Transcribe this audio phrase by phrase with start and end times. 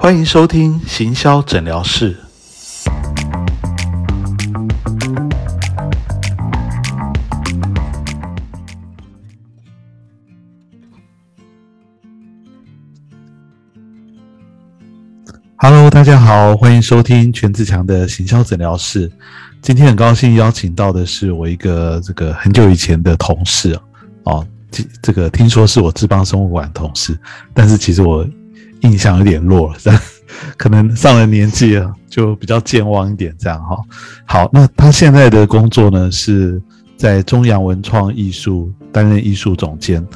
[0.00, 2.16] 欢迎收听行销诊疗室。
[15.56, 19.10] Hello，大家好，欢迎收听全自强的行销诊疗室。
[19.60, 23.76] 今天很高兴邀请到的是我一个这个很久以前的同事
[24.22, 27.18] 哦，这这个听说是我志邦生物馆同事，
[27.52, 28.24] 但是其实我
[28.80, 30.00] 印象有点弱了，这样
[30.56, 33.78] 可能上了年纪了，就比较健忘一点，这样哈。
[34.24, 36.60] 好，那他现在的工作呢是
[36.96, 40.06] 在中阳文创艺术担任艺术总监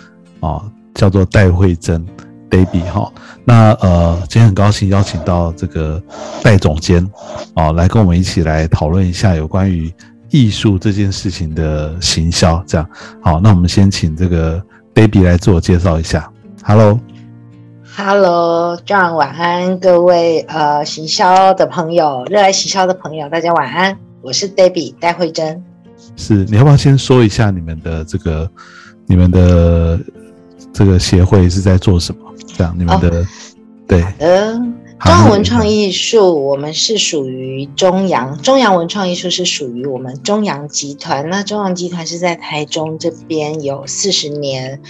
[0.40, 0.62] 啊，
[0.94, 2.04] 叫做戴慧珍。
[2.52, 3.10] baby 哈，
[3.46, 5.98] 那呃，今天很高兴邀请到这个
[6.42, 7.02] 戴总监
[7.54, 9.90] 啊，来跟我们一起来讨论一下有关于
[10.28, 12.62] 艺术这件事情的行销。
[12.66, 12.86] 这样
[13.22, 16.30] 好，那我们先请这个 baby 来自我介绍一下
[16.62, 17.00] ，Hello。
[17.94, 23.94] Hello，Hello，John，晚安，各位呃行销的朋友，热爱行销的朋友，大家晚安。
[24.22, 25.62] 我是 baby 戴慧珍。
[26.16, 28.50] 是，你要不要先说一下你们的这个
[29.06, 30.00] 你们的
[30.72, 32.20] 这个协会是在做什么？
[32.56, 33.26] 这样，你们的
[33.86, 41.28] 对，呃，中央文创艺术，我们是属于中阳，中阳文创艺术是属于我们中阳集团。
[41.28, 44.80] 那中阳集团是在台中这边有四十年，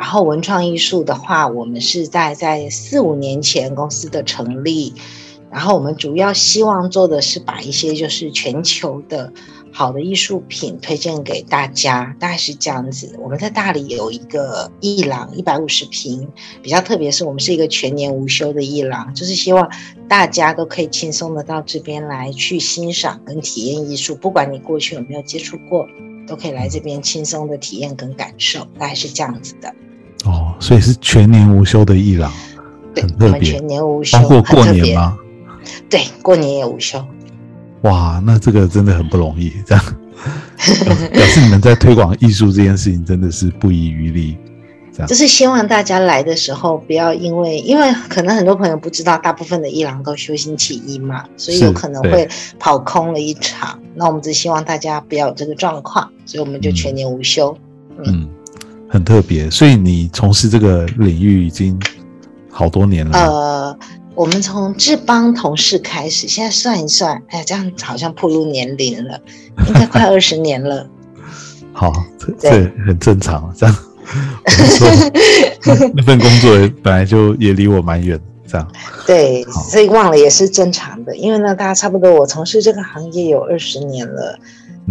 [0.00, 4.94] 然后文创艺术的话，我们是在在四五年前公司的成立，
[5.52, 9.30] 然后我们主要希望做的是把一些就是全球的。
[9.72, 13.14] 好的艺术品推荐给大家，大概是这样子。
[13.22, 16.26] 我们在大理有一个艺廊，一百五十平，
[16.60, 19.70] 比较特别是我们是一个全年无休的艺廊，就是希望
[20.08, 25.86] 大家都可以轻松的到这边来去欣赏跟体验艺术，不管你过去有没有接触过，
[26.26, 29.72] 都可以来这边轻松的体验跟感受，大概是这样子的。
[30.60, 32.30] 哦，所以是全年无休的艺廊，
[32.94, 35.18] 对，我们全年无休，包括过年吗？
[35.88, 37.02] 对，过年也无休。
[37.82, 39.84] 哇，那这个真的很不容易，这样
[41.12, 44.36] 表示你们在推广艺术这件事情真的是不遗余力。
[45.06, 52.28] 就是希望大家来的时候不要因为，因为可能很多朋友不知道，大部分的伊朗都休星期一嘛，所以有可能会
[52.58, 53.78] 跑空了一场。
[53.94, 57.56] 那我们只希望大家不要有这个状况，所以我们就全年无休。
[58.04, 58.28] 嗯，
[58.90, 59.48] 很特别。
[59.50, 61.80] 所以你从事这个领域已经
[62.50, 63.18] 好多年了。
[63.18, 63.78] 呃。
[64.16, 69.18] 我们从志邦同事开始，现在算一算，哎呀，这样好像步入年龄了，
[69.66, 70.86] 应该快二十年了。
[71.72, 71.90] 好，
[72.38, 72.50] 这
[72.84, 73.50] 很正常。
[73.56, 73.74] 这样，
[75.94, 78.68] 那份工作本来就也离我蛮远，这样。
[79.06, 81.16] 对，所以忘了也是正常的。
[81.16, 84.38] 因为呢，大家差不多，我从事这个行业有二十年了。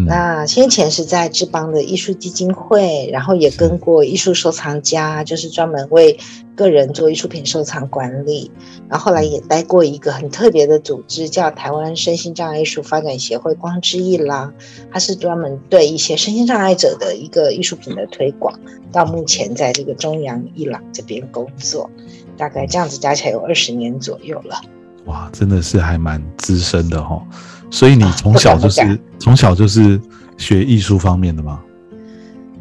[0.05, 6.17] 那先前是在志邦的艺术基金会，然后也跟过艺术收藏家，就是专门为
[6.55, 8.51] 个人做艺术品收藏管理。
[8.89, 14.53] 然后后来也待过一个很特别的组织，叫台湾身心障碍艺术发展协会光之艺廊，
[14.91, 18.59] 它是专门对一些身心障碍者的一个艺术品的推广。
[18.91, 21.89] 到目前在这个中央艺廊这边工作，
[22.37, 24.59] 大概这样子加起来有二十年左右了。
[25.05, 27.21] 哇，真的是还蛮资深的哈。
[27.69, 29.99] 所以你从小就是从小就是
[30.37, 31.59] 学艺术方面的吗？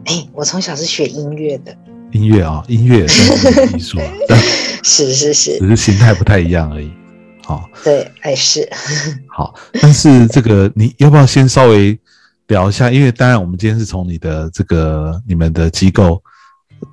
[0.04, 1.76] 哎，我从小是学音乐的。
[2.12, 4.04] 音乐啊，音乐也是艺术啊，
[4.82, 6.91] 是是是，只是形态不太一样而已。
[7.44, 8.66] 好，对，哎是。
[9.28, 11.98] 好，但是这个你要不要先稍微
[12.47, 12.91] 聊一下？
[12.91, 16.22] 因为当然我们今天是从你的这个你们的机构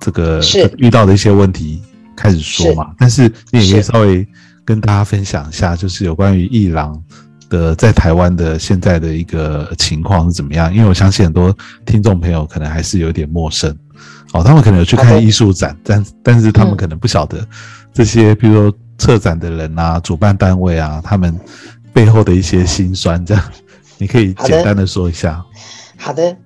[0.00, 0.38] 这个
[0.76, 1.80] 遇到的一些问题
[2.14, 4.26] 开始说嘛，但是你也可以稍微
[4.66, 7.02] 跟大家分享一下，就是有关于艺廊。
[7.48, 10.74] 的在台湾的现在的一个情况是怎么样？
[10.74, 13.76] 因为我相信很多听众朋友可能还是有点陌生，
[14.32, 17.46] 哦，他们可能有去看艺术展，但但是他们可能不晓得
[17.92, 21.38] 这些，比如说策展的人啊、主办单位啊，他们
[21.92, 23.42] 背后的一些辛酸，这样
[23.98, 25.42] 你可以简单的说一下。
[25.96, 26.36] 好的。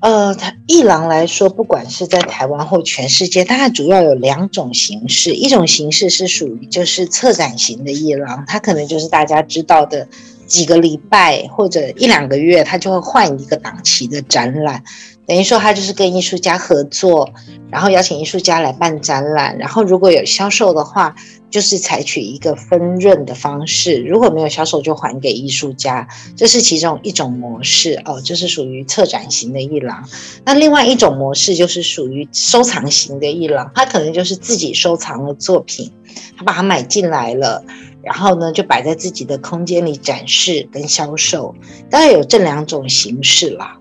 [0.00, 5.32] 呃，它艺廊来说，不管是在台湾或全世界，大概主要有两种形式。
[5.32, 10.06] 一种形式是属于就是策展型的艺廊，它可能就是大家知道的
[10.46, 14.82] 几个礼拜或者一两个月，他就会换一个档期的展览。
[15.26, 17.28] 等于说，他就是跟艺术家合作，
[17.70, 21.14] 然后邀请艺术家来办展览，然后如果有销售的话。
[21.48, 26.06] 就是采取一个分润的方式，如果没有销售就还给艺术家，
[26.36, 30.06] 这是其中一种模式哦，就是属于策展型的艺廊。
[30.44, 35.90] 那另外一种模式就是属于收藏型的艺廊，他可能就是自己收藏的作品，
[36.36, 37.64] 他把它买进来了，
[38.06, 41.52] 然后呢就摆在自己的空间里展示跟销售，
[41.90, 43.76] 大概有这两种形式啦。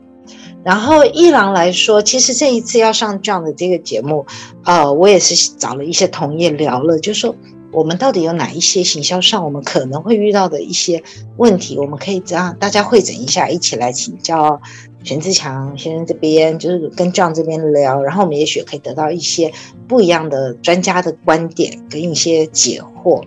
[0.64, 4.26] 然后一郎来说，其实这一次要上这样的这个节目，
[4.64, 7.36] 呃，我也是找了一些同业聊了，就说。
[7.72, 11.04] 我们到底有哪一些行销上我们可能会遇到的一些
[11.36, 14.62] 问题，我们可以这样大家会诊一下，一起来请教
[15.04, 19.52] 全志强先生这边，就是跟 John 这边聊，然后我们也许可以得到一些
[19.90, 23.22] 不一样的专家的观点跟一些解惑，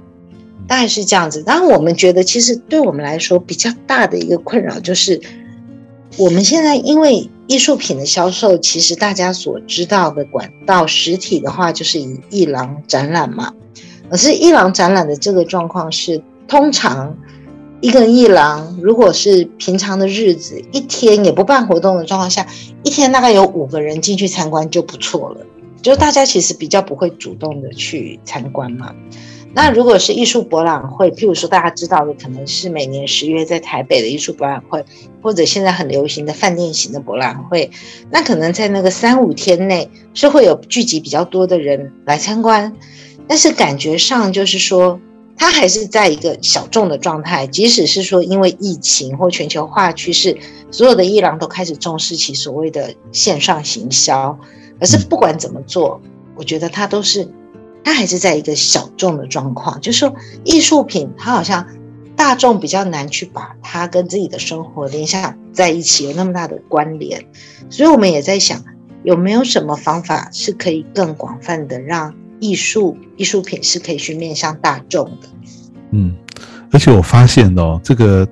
[0.68, 1.42] 大概是这样子。
[1.42, 5.20] 当然，我们觉得其实对我们来说比较大的一个困扰就是，
[6.16, 13.52] 我们现在因为艺术品的销售，其实大家所知道的管道实体的话，就是以艺廊展览嘛。
[14.10, 17.16] 可是艺廊展览的这个状况是，通常
[17.80, 22.46] 一个艺廊如果是平常的日子，一天也不办活动的状况下，
[22.82, 25.40] 一天大概有五个人进去参观就不错了。
[25.80, 28.94] 就大家其实比较不会主动的去参观嘛。
[29.54, 34.84] 那如果是艺术博览会，譬如说大家知道的，可能是每年十月在台北的艺术博览会，
[35.22, 37.70] 或者现在很流行的饭店型的博览会，
[38.10, 42.72] 那可能在那个三五天内是会有聚集比较多的人来参观。
[43.26, 45.00] 但是感觉上就是说，
[45.36, 47.46] 它还是在一个小众的状态。
[47.46, 50.36] 即使是说因为疫情或全球化趋势，
[50.70, 54.38] 所有的艺廊都开始重视起所谓的线上行销。
[54.78, 56.00] 可是不管怎么做，
[56.36, 57.28] 我觉得它都是，
[57.84, 59.80] 它还是在一个小众的状况。
[59.80, 60.14] 就是说，
[60.44, 61.66] 艺术品它好像
[62.16, 67.24] 大众比较难去把它跟自己的生活联想在一起，有那么大的关联。
[67.70, 68.62] 所以我们也在想，
[69.02, 72.14] 有没有什么方法是可以更广泛的让。
[72.40, 75.28] 艺术艺术品是可以去面向大众的，
[75.90, 76.14] 嗯，
[76.70, 78.24] 而且我发现哦，这个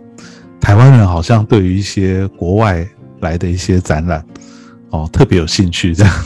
[0.60, 2.86] 台湾人好像对于一些国外
[3.18, 4.24] 来的一些展览
[4.90, 6.24] 哦特别有兴趣，这样。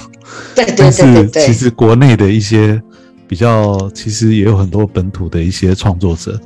[0.54, 1.46] 对对对对对。
[1.46, 2.78] 其实国内的一些
[3.30, 6.36] 比较，其实也有很多本土的一些创作者，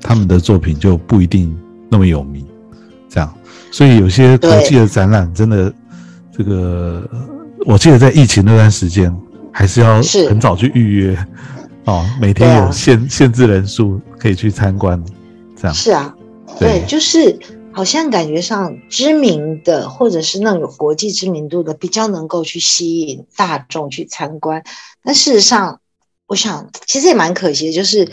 [0.00, 1.54] 他们的作品就不一定
[1.90, 2.46] 那么有名，
[3.10, 3.30] 这样。
[3.70, 5.70] 所以有些国际的展览真的，
[6.34, 7.06] 这个
[7.66, 9.14] 我记得在疫情那段时间。
[9.52, 11.26] 还是要很早去预约
[11.84, 15.04] 哦，每天有限限制人数可以去参观，
[15.56, 15.74] 这样。
[15.74, 16.14] 是啊，
[16.56, 17.36] 对，就是
[17.72, 24.62] 好像感觉上知名的或者是那种国际知名度的比较能够去吸引大众去参观，
[25.02, 25.80] 但事实上，
[26.30, 28.08] 我想其实也蛮可惜的，就是。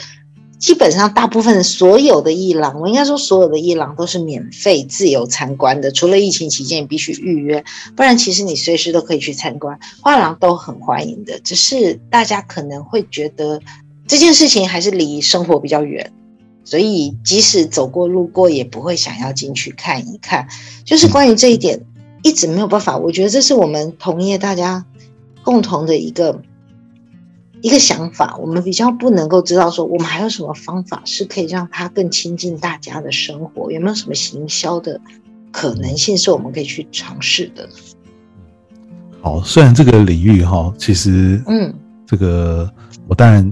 [0.60, 7.64] 基本上，大部分所有的艺廊，我应该说所有的艺廊都是免费自由参观的，除了疫情期间必须预约，
[7.96, 9.80] 不然其实你随时都可以去参观。
[10.02, 13.62] 画廊都很欢迎的，只是大家可能会觉得
[14.08, 16.12] 这件事情还是离生活比较远，
[16.64, 20.48] 所以即使走过路过也不会想要进去看一看。
[20.84, 21.80] 就是关于这一点，
[22.24, 22.98] 一直没有办法。
[22.98, 24.84] 我觉得这是我们同业大家
[25.44, 26.42] 共同的一个。
[27.62, 33.72] 一个想法，我们比较不能够知道说，我们还有什么方法是可以让它更亲近大家的生活？
[33.72, 35.02] 有没有什么行销的
[35.52, 37.68] 可能性是我们可以去尝试的？
[39.22, 41.74] 好，虽然这个领域哈，其实嗯，
[42.06, 42.72] 这个
[43.08, 43.52] 我当然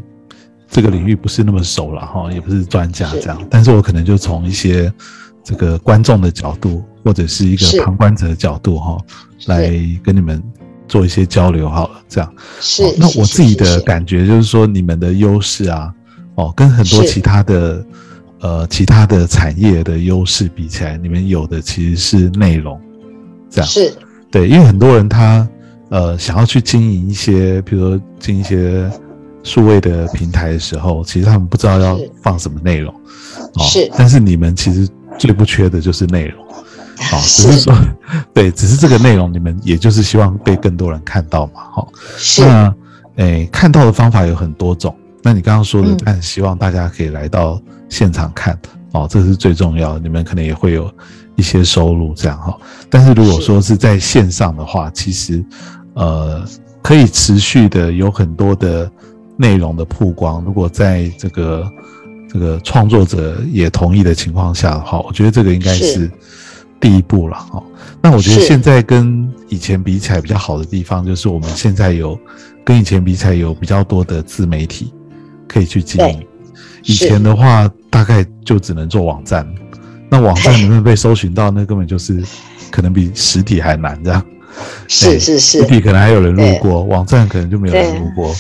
[0.70, 4.94] 这个领域不是那么熟了哈，也不是专家这样，但是我可能就从一些
[5.44, 8.98] 这个观众的角度，或者是一个旁观者的角度哈，
[9.48, 9.72] 来
[10.04, 10.42] 跟你们。
[10.88, 12.84] 做一些交流好了，这样是。
[12.98, 15.94] 那我自己的感觉就是说，你们的优势啊，
[16.36, 17.86] 哦，跟很多其他的
[18.40, 22.80] 呃其他的产业的优势比起来，你们有的其实是内容，
[23.50, 23.94] 这样是。
[24.32, 25.48] 对，因为很多人他
[25.90, 28.90] 呃想要去经营一些，比如说经营一些
[29.44, 32.94] 数位的平台的时候，其实他们不知道要放什么内容，
[33.56, 33.90] 哦，是。
[33.98, 34.88] 但是你们其实
[35.18, 36.45] 最不缺的就是内容。
[36.98, 37.74] 好， 只是说，
[38.34, 41.92] 对，只是这个内容，你们也就是希望被更多人看到嘛，好。
[42.40, 42.74] 那，
[43.18, 44.96] 诶，看到的方法有很多种。
[45.24, 48.58] 那你刚刚说的，但希望大家可以来到现场看，
[48.92, 50.00] 哦，这是最重要的。
[50.00, 50.92] 你们可能也会有
[51.36, 52.56] 一些收入，这样哈。
[52.90, 55.44] 但是如果说是在线上的话，其实，
[55.96, 56.46] 呃，
[56.82, 58.90] 可以持续的有很多的
[59.36, 60.44] 内容的曝光。
[60.44, 61.68] 如果在这个
[62.32, 66.10] 这个创作者也同意的情况下的话，我觉得这个应该是。
[66.80, 67.64] 第一步了哈，
[68.02, 72.20] 那我觉得现在跟以前比起来比较好的地方，就是我们现在有
[72.64, 74.94] 跟以前比起来有比较多的自媒体
[75.48, 76.26] 可以去经营。
[76.84, 79.48] 以前的话，大概就只能做网站，
[80.10, 82.24] 那网站能不能被搜寻到，那根本就是
[82.70, 84.24] 可能比实体还难这样。
[84.88, 88.36] 是是是，实体可能还有人路过，网站可能就没有人路过。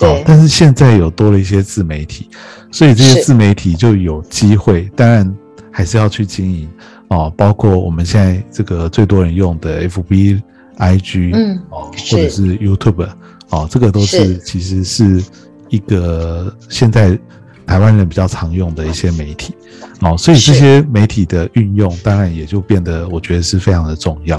[0.00, 2.28] 哦，但是现在有多了一些自媒体，
[2.70, 5.36] 所以这些自媒体就有机会，当然
[5.70, 6.68] 还是要去经营。
[7.12, 10.40] 哦，包括我们现在这个最多人用的 FB、
[10.78, 13.06] IG，嗯，哦，或者是 YouTube，
[13.50, 15.22] 哦，这个都是其实是
[15.68, 17.18] 一个现在
[17.66, 19.54] 台湾人比较常用的一些媒体，
[20.00, 24.38] 哦，所以这些媒体的运用当然也就变得我觉得是非常的重要，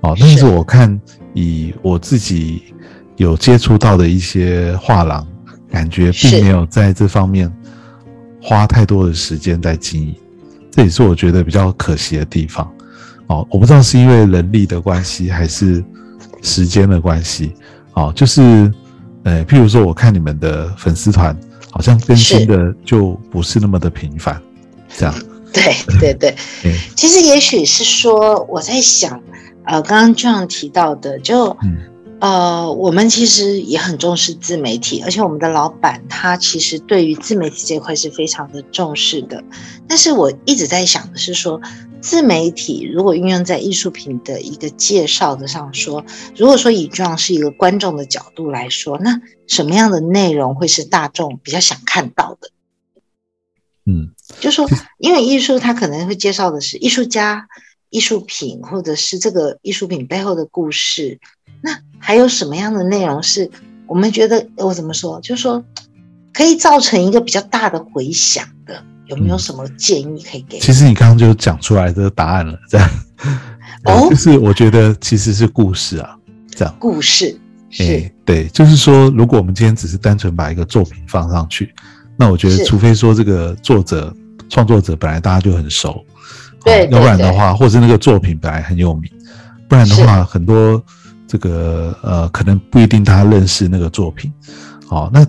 [0.00, 1.00] 哦，但是我看
[1.34, 2.62] 以我自己
[3.16, 5.24] 有接触到的一些画廊
[5.70, 7.52] 感觉并没有在这方面
[8.42, 10.14] 花太多的时间在经营，
[10.78, 12.64] 这也是我觉得比较可惜的地方。
[13.26, 15.82] 哦，我不知道是因为人力的关系还是
[16.40, 17.52] 时间的关系。
[17.94, 18.72] 哦，就是，
[19.24, 21.36] 呃，譬如说，我看你们的粉丝团
[21.72, 24.40] 好像更新的就不是那么的频繁，
[24.96, 25.12] 这样。
[25.52, 26.36] 对对 对，
[26.94, 29.20] 其实也许是说我在想，
[29.64, 31.56] 呃，刚刚这样提到的，就。
[32.20, 39.44] 呃，我们其实也很重视自媒体，而且我们的老板他其实对于自媒体这块是非常的重视的。
[39.86, 41.60] 但是我一直在想的是说，
[42.00, 46.04] 自媒体如果运用在艺术品的一个介绍的上说，
[46.36, 52.50] 如果说以这样是一个观众的角度来说，那什么样的内容会是大众比较想看到的？
[53.86, 54.10] 嗯，
[54.40, 57.46] 就说因为艺术它可能会介绍的是艺术家、
[57.90, 61.20] 艺术品，或者是这个艺术品背后的故事。
[61.60, 63.50] 那还有什么样的内容是
[63.86, 65.20] 我们觉得我怎么说？
[65.20, 65.64] 就是说
[66.32, 70.58] 可以造成一个比较大的回响的，有没有什么建议可以给？
[70.60, 72.88] 其实你刚刚就讲出来的答案了，这样
[73.84, 76.16] 哦，就是我觉得其实是故事啊，
[76.54, 77.38] 这样故事，
[77.80, 81.74] 哎，对，就是说，如果我们今天只是单纯把一个作品放上去，
[82.16, 84.14] 那我觉得，除非说这个作者
[84.48, 86.04] 创作者本来大家就很熟，
[86.64, 89.10] 对，要不然的话，或者那个作品本来很有名，
[89.68, 90.80] 不然的话，很多。
[91.28, 94.32] 这个呃，可能不一定他认识那个作品，
[94.86, 95.24] 好，那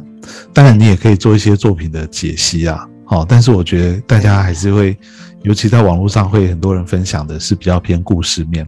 [0.54, 4.98] 当然你也可以做一些作品的解析啊，好，但是我觉得大家还是会，
[5.44, 8.66] 尤其在网络上会很多人分享的是比较偏故事面，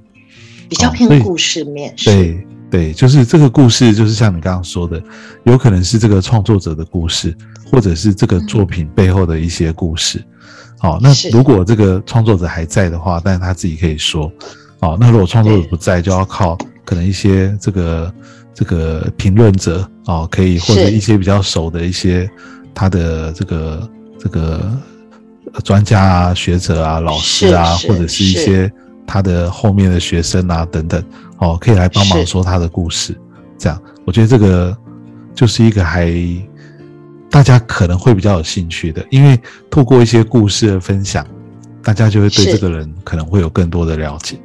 [0.67, 5.01] 比较偏故事面，对对，就是这个故事，就是像你刚刚说的，
[5.45, 7.33] 有可能是这个创作者的故事，
[7.71, 10.21] 或者是这个作品背后的一些故事，
[10.79, 14.29] 好，那如果这个创作者还在的话，但是他自己可以说，
[14.81, 16.57] 好，那如果创作者不在，就要靠。
[16.83, 18.13] 可能一些这个
[18.53, 22.29] 这个评论者哦，可以或者一些比较熟的一些
[22.73, 24.77] 他的这个这个
[25.63, 28.71] 专家啊、学者啊、老师啊，或者是一些
[29.05, 31.03] 他的后面的学生啊等等，
[31.38, 33.15] 哦，可以来帮忙说他的故事。
[33.57, 34.75] 这样，我觉得这个
[35.35, 36.11] 就是一个还
[37.29, 41.25] 大家可能会比较有兴趣的，因为透过一些故事的分享，
[41.83, 44.39] 大家就会对这个人可能会有更多的了解。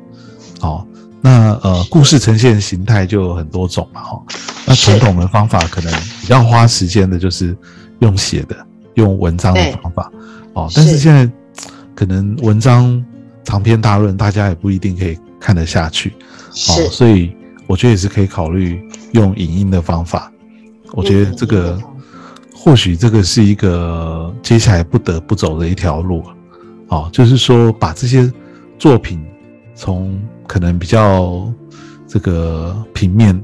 [0.61, 0.87] 哦。
[1.27, 4.23] 那呃，故事呈现形态就有很多种嘛，哈。
[4.65, 7.57] 那传统的方法可能比较花时间的，就是
[7.99, 8.57] 用写的、
[8.95, 10.13] 用文章的方法，
[10.53, 10.71] 哦。
[10.73, 11.29] 但是现在
[11.97, 13.05] 可能文章
[13.43, 16.11] 长篇大论，大家也不一定可以看得下去，
[16.69, 16.89] 哦。
[16.93, 17.35] 所以
[17.67, 18.81] 我觉得也是可以考虑
[19.11, 20.31] 用影音的方法。
[20.93, 21.77] 我觉得这个
[22.55, 26.23] 或许这个是一个接下来不得不走的一条路，
[26.87, 28.33] 哦，就是说把这些
[28.79, 29.21] 作品
[29.75, 30.17] 从
[30.47, 31.53] 可能比较
[32.07, 33.39] 这个平面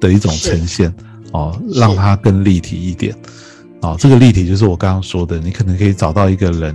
[0.00, 0.92] 的一种呈现
[1.32, 3.14] 哦，让它更立体一点
[3.82, 3.96] 哦。
[3.98, 6.74] 这个立体就是我刚刚说的，你可能可以找到一个人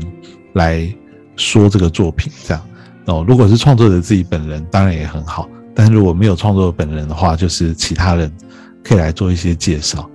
[0.54, 0.88] 来
[1.36, 2.64] 说这个作品这样
[3.06, 3.26] 哦。
[3.28, 5.48] 如果是创作者自己本人，当然也很好。
[5.74, 8.32] 但是如果没有创作者本人的话，就是其他人
[8.84, 10.10] 可以来做一些介绍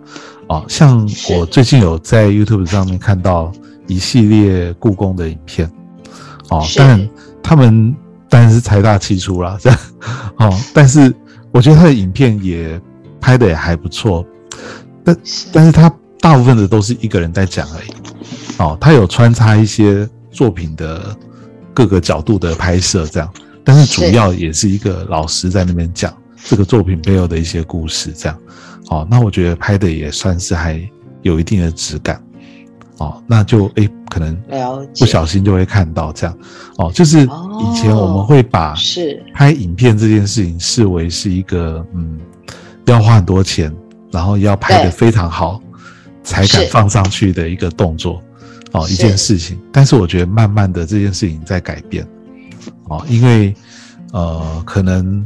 [0.49, 0.65] 哦。
[0.69, 3.53] 像我最近有在 YouTube 上面看到
[3.87, 5.71] 一系列故宫的影片
[6.49, 7.09] 哦，但
[7.43, 7.95] 他们。
[8.31, 9.79] 当然是财大气粗啦，这样
[10.37, 10.59] 哦。
[10.73, 11.13] 但是
[11.53, 12.81] 我觉得他的影片也
[13.21, 14.25] 拍的也还不错，
[15.05, 15.17] 但
[15.53, 17.91] 但是他大部分的都是一个人在讲而已
[18.59, 18.79] 哦。
[18.81, 21.15] 他有穿插一些作品的
[21.75, 23.29] 各个角度的拍摄，这样，
[23.65, 28.39] 但是主要也是一个老师在那边讲这个作品背后的一些故事，这样
[28.91, 29.07] 哦。
[29.11, 30.81] 那我觉得拍的也算是还
[31.23, 32.23] 有一定的质感。
[33.01, 34.37] 哦，那就诶，可能
[34.99, 36.39] 不小心就会看到这样，
[36.77, 39.23] 哦，就是以前我们会把是。
[39.35, 42.21] 拍影片这件事情视为是一个嗯，
[42.85, 43.75] 要花很多钱，
[44.13, 45.59] 然后要拍的非常好
[46.23, 48.23] 才敢放上去的一个动作，
[48.73, 49.59] 哦，一件事情。
[49.73, 52.07] 但是我觉得慢慢的这件事情在改变，
[52.85, 53.55] 哦，因为
[54.13, 55.25] 呃，可能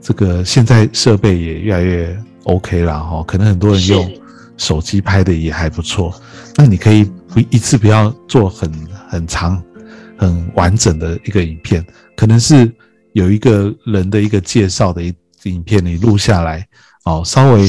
[0.00, 4.10] 这个现在设备也越来越 OK 了哈，可能很多人用。
[4.56, 6.12] 手机拍的也还不错，
[6.56, 8.70] 那你可以不一次不要做很
[9.08, 9.62] 很长、
[10.18, 11.84] 很完整的一个影片，
[12.16, 12.70] 可能是
[13.12, 15.14] 有一个人的一个介绍的一
[15.44, 16.66] 影片，你录下来
[17.04, 17.66] 哦，稍微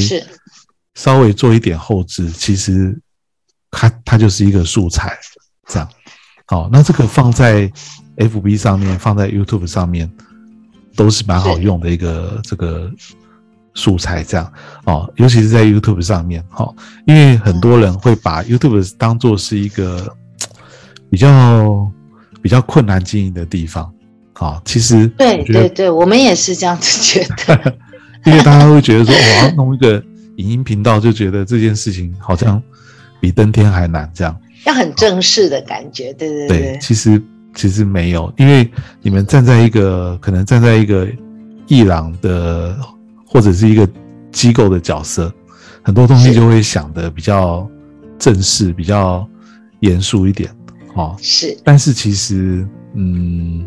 [0.94, 3.00] 稍微做一点后置，其实
[3.70, 5.16] 它它就是一个素材，
[5.68, 5.88] 这样
[6.46, 7.70] 好，那这个放在
[8.16, 10.10] FB 上面，放在 YouTube 上面
[10.94, 12.92] 都是蛮好用的一个这个。
[13.74, 14.52] 素材这样
[14.84, 16.68] 哦，尤其是在 YouTube 上面哈，
[17.06, 20.14] 因为很多人会把 YouTube 当做是一个
[21.10, 21.90] 比较
[22.42, 23.92] 比较困难经营的地方
[24.34, 24.60] 啊。
[24.64, 27.76] 其实对对对，我们也是这样子觉得，
[28.26, 30.02] 因为大家会觉得说我要弄一个
[30.36, 32.62] 影音频道就觉得这件事情好像
[33.20, 34.36] 比登天还难，这样。
[34.64, 37.20] 要很正式的感觉，对对对，其实
[37.54, 41.08] 其实没有，因为你们站在一个可能站在一个
[41.66, 42.76] 伊朗的
[43.32, 43.88] 或者是一个
[44.30, 45.32] 机构的角色，
[45.82, 47.66] 很多东西就会想的比较
[48.18, 49.26] 正式，比较
[49.80, 50.54] 严肃一点，
[50.94, 53.66] 哦，是，但是其实，嗯，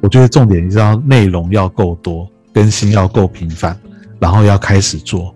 [0.00, 3.74] 我觉得重点是要内容要够多，更新要够频繁，
[4.18, 5.34] 然后要 开始做。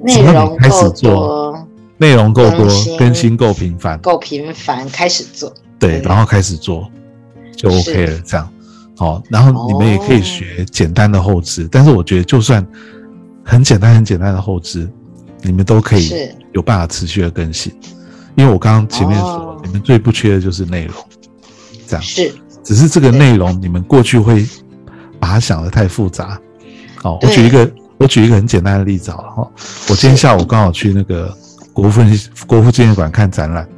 [0.00, 5.52] 内容够多，内容够多，更新够频繁，够频繁，开始做。
[5.76, 6.88] 对，然后开始做
[7.56, 8.20] 就 OK 了。
[8.20, 8.48] 这样，
[8.98, 12.66] 好，然后你们也可以学简单的后置，但是我觉得就算
[13.44, 14.86] 很简单、很简单的后置，
[15.40, 16.10] 你们都可以
[16.52, 17.72] 有办法持续的更新。
[18.34, 20.94] 因为我刚刚前面说，你们最不缺的就是内容，
[21.86, 24.44] 这样是，只是这个内容你们过去会
[25.18, 26.38] 把它想的太复杂。
[26.96, 27.70] 好，我举一个。
[28.00, 29.50] 我举一个很简单的例子好了哈，
[29.88, 31.36] 我今天下午刚好去那个
[31.72, 32.00] 国父
[32.46, 33.68] 国父纪念馆看展览，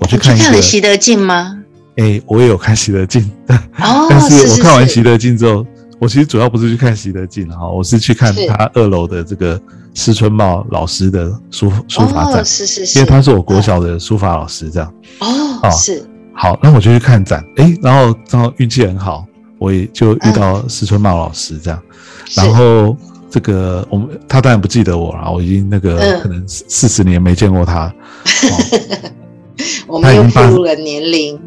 [0.00, 1.59] 我去看一个习德进吗？
[1.96, 5.66] 哎，我也有看习德进，哦， 但是我看完习德进之后，
[5.98, 9.60] 我其实主要不是去看习德进哈，我是去看他二楼的这个
[9.94, 16.02] 施春茂老师的书书法展，是是是，因为他是我国小的书法老师这样，哦，是，
[16.34, 19.26] 好，那我就去看展，哎，然后正好运气很好，
[19.58, 21.82] 我也就遇到施春茂老师这样，
[22.34, 22.96] 然后。
[23.32, 27.94] 这个我们他当然不记得我了，我已经那个可能四十年没见过他。
[29.86, 31.38] 我们又步入了年龄，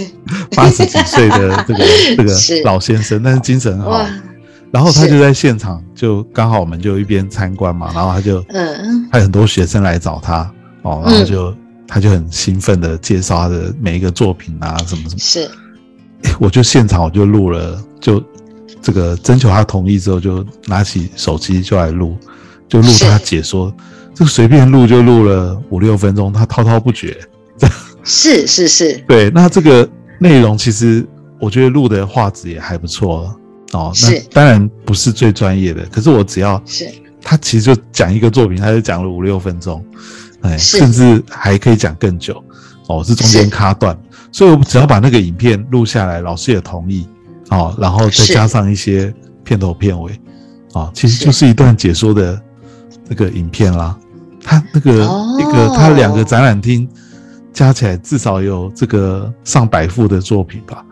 [0.54, 1.84] 八十几岁的这个
[2.16, 4.06] 这个老先生，但是精神很好。
[4.70, 10.50] 然后他就在现场，就刚好我们就一边参观嘛，然后他就嗯，还有很多学生来找他
[10.82, 11.54] 哦，然后就
[11.86, 15.18] 他就很兴奋的介绍他的每一个作品啊，什么什么。
[15.18, 15.50] 是，
[16.40, 18.22] 我就现场我就录了就。
[18.84, 22.16] 这个征求他同意之后，就拿起手机就来录，
[22.68, 23.72] 就录他解说。
[24.12, 27.16] 这个随便录就录了五六分钟，他滔滔不绝。
[28.04, 29.30] 是是是，对。
[29.30, 31.06] 那这个内容其实
[31.40, 33.34] 我觉得录的画质也还不错
[33.72, 33.92] 哦。
[34.02, 36.88] 那当然不是最专业的，可是我只要是
[37.20, 39.84] 他其实就讲一个作品，他就讲了五六分钟，
[40.40, 42.42] 哎，甚至还可以讲更久
[42.88, 43.96] 哦，是中间卡断。
[44.32, 47.06] 所以我只要把那个影片录下来，老师也同意。
[47.50, 49.12] 哦，然后再加上一些
[49.44, 50.18] 片头片尾，
[50.72, 52.40] 啊，其实就是一段解说的
[53.06, 53.94] 那个影片啦。
[54.42, 54.90] 他那个
[55.38, 56.88] 一个，他两个展览厅
[57.52, 60.84] 加起来至少有这个上百幅的作品吧，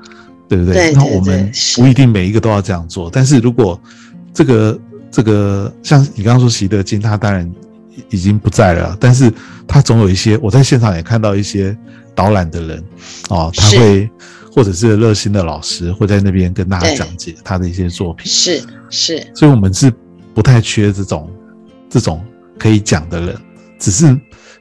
[0.48, 0.92] 对不对？
[0.92, 3.80] 那我们不一定每一个都要这样做，但是如果
[4.32, 7.50] 这个这个像你刚刚说习德金，他当然
[8.10, 9.32] 已经不在了，但是
[9.66, 11.76] 他总有一些，我在现场也看到一些
[12.14, 12.84] 导览的人，
[13.28, 14.10] 哦，他会。
[14.52, 19.92] 或者是热心的老师会在那边跟大家讲解他的一些作品，是是，所以我们是
[20.34, 21.30] 不太缺这种
[21.88, 22.20] 这种
[22.58, 23.36] 可以讲的人，
[23.78, 24.06] 只是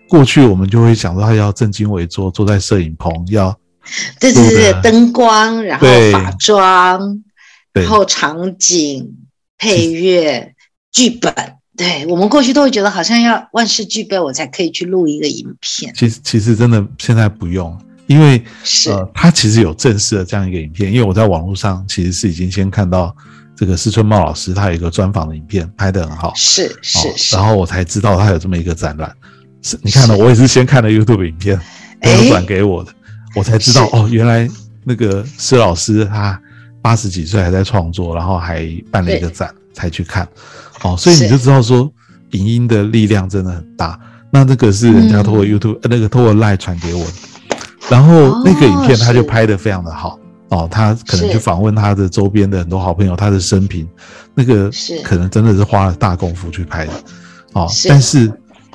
[0.09, 3.57] 过去我们就会想到他要正襟危坐，坐在摄影棚要，
[4.19, 7.21] 对对对，灯光，然后化妆，
[7.73, 9.07] 然后场景、
[9.57, 10.53] 配乐、
[10.91, 11.33] 剧本，
[11.77, 15.93] 对我们过去都会觉得好像要万事俱备，我才可以去录一个影片。
[15.95, 17.79] 其实其实真的现在不用。
[18.07, 18.43] 因为
[18.87, 23.15] 呃，他其实有正式的这样一个影片，因为我在网络上其实是已经先看到
[23.55, 29.15] 这个施春茂老师他有一个专访的影片，拍的很好，是是是，然后我才知道他有这么一个展览。
[29.61, 31.59] 是，你看呢，我也是先看了 YouTube 影片，
[32.01, 32.91] 朋友转给我的，
[33.35, 34.49] 我才知道哦，原来
[34.83, 36.39] 那个施老师他
[36.81, 40.27] 八十几岁还在创作，然后还办了一个展，才去看。
[40.83, 41.91] 哦，所以你就知道说，
[42.31, 43.99] 影音的力量真的很大。
[44.31, 47.11] 那那个是人家通过 YouTube，呃，那个通过 Line 传给我的。
[47.89, 50.17] 然后那个影片他就拍的非常的好。
[50.49, 53.87] 哦，他可能去访问他的周边的很多好朋友，他的生平，
[54.33, 54.71] 那个
[55.03, 56.93] 可能真的是花了大功夫去拍的。
[57.53, 57.67] 哦。
[57.87, 58.31] 但是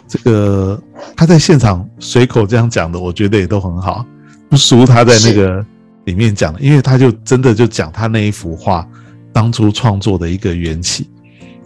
[0.07, 0.81] 这个
[1.17, 4.05] 他在现场随口这样讲的，我觉得也都很好，
[4.49, 5.64] 不输他在那个
[6.05, 8.87] 里面讲的，因为他就真的就讲他那一幅画
[9.33, 11.11] 当初创作的一个缘起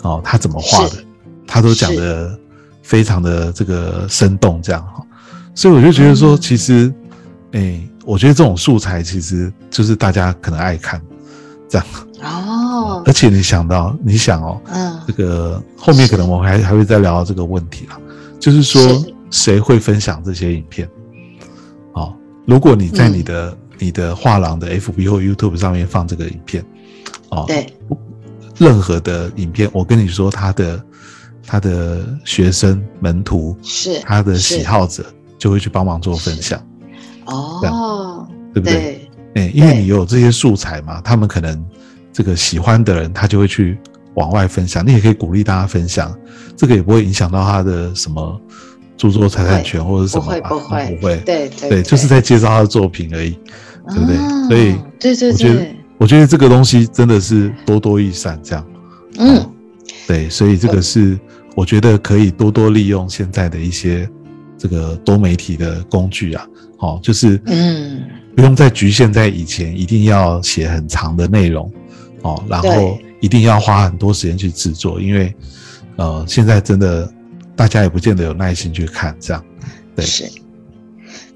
[0.03, 0.97] 哦，他怎么画的，
[1.47, 2.39] 他都讲的
[2.83, 5.05] 非常的这个生动，这样哈。
[5.55, 6.93] 所以我就觉得说，其实。
[7.53, 11.01] 哎，我觉得这种素材其实就是大家可能爱看，
[11.67, 11.87] 这样
[12.23, 13.03] 哦。
[13.07, 17.99] 而且你想到，你想哦，嗯，这个后面可能我们还还会再聊到这个问题了，
[18.39, 20.89] 就是说谁会分享这些影片？
[21.93, 22.15] 哦，
[22.47, 26.65] 如果你在你的你的画廊的 FB 或 YouTube 上面放这个影片，
[27.31, 27.67] 哦，对，
[28.57, 30.85] 任何的影片，我跟你说，他的
[31.47, 35.05] 他的学生门徒是他的喜好者，
[35.39, 36.61] 就会去帮忙做分享。
[37.27, 39.11] 哦，对不对？
[39.35, 41.65] 哎，因为你有这些素材嘛，他们可能
[42.13, 43.79] 这个喜欢的人，他就会去
[44.19, 46.13] 往外分享，你也可以鼓励大家分享，
[46.57, 48.41] 这个也不会影响到他的什么
[48.97, 50.49] 著作财产权或者什么吧？
[50.49, 53.39] 不会不会，对对，就是在介绍他的作品而已，
[53.89, 54.17] 对不对？
[54.49, 58.67] 所以对对对，我觉得这个东西真的是多多益善，这样，
[59.19, 59.45] 嗯，
[60.07, 61.19] 对，所以这个是
[61.55, 64.09] 我觉得可以多多利用现在的一些
[64.59, 66.47] 这个多媒体的工具啊，
[66.79, 68.03] 哦，就是嗯。
[68.37, 71.69] 不用再局限在以前，一定要写很长的内容
[72.23, 75.35] 哦，然后一定要花很多时间去制作，因为
[75.97, 77.13] 呃，现在真的
[77.57, 79.45] 大家也不见得有耐心去看这样。
[79.97, 80.31] 对，是。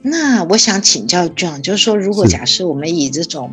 [0.01, 3.53] 那我想请教 John，就是说，如果假设我们以这种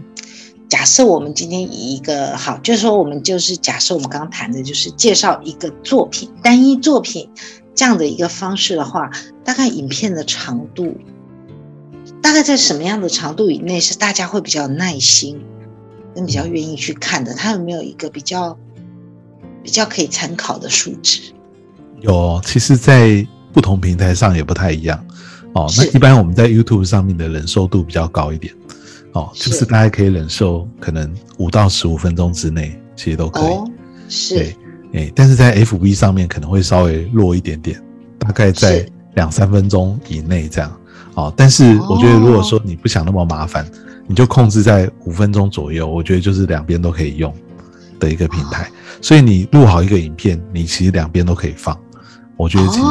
[0.70, 7.28] 假设，我们今天以一个好，就是说，我们就是假设我们刚刚谈的就是介绍一个作品，单一作品
[7.74, 9.10] 这样的一个方式的话，
[9.50, 10.96] 大概影片的长度。
[12.22, 15.42] 大概在什么样的长度以内是大家会比较耐心，
[16.14, 17.34] 跟比较愿意去看的？
[17.34, 18.56] 它有没有一个比较
[19.64, 21.34] 比较可以参考的数值？
[22.02, 25.04] 有，其实，在不同平台上也不太一样
[25.54, 25.68] 哦。
[25.76, 28.54] 那一般我们在 YouTube 上面的忍受度比较高一点
[29.14, 33.56] 哦，就是大家可以忍受可能五到十五分钟之内，其实都可以。
[34.10, 34.56] 是，对，
[34.94, 37.84] 哎，但是在 FB 上面可能会稍微弱一点点，
[38.20, 38.88] 大概在
[39.20, 40.72] 两三分钟以内这样。
[41.16, 43.70] 哦，但是我觉得，如果说你不想那么麻烦，
[44.08, 45.86] 你就控制在五分钟左右。
[45.86, 47.34] 我觉得就是两边都可以用
[48.00, 48.72] 的一个平台。
[49.02, 51.78] 所以你录好一个影片，你其实两边都可以放。
[52.38, 52.86] 我觉得其实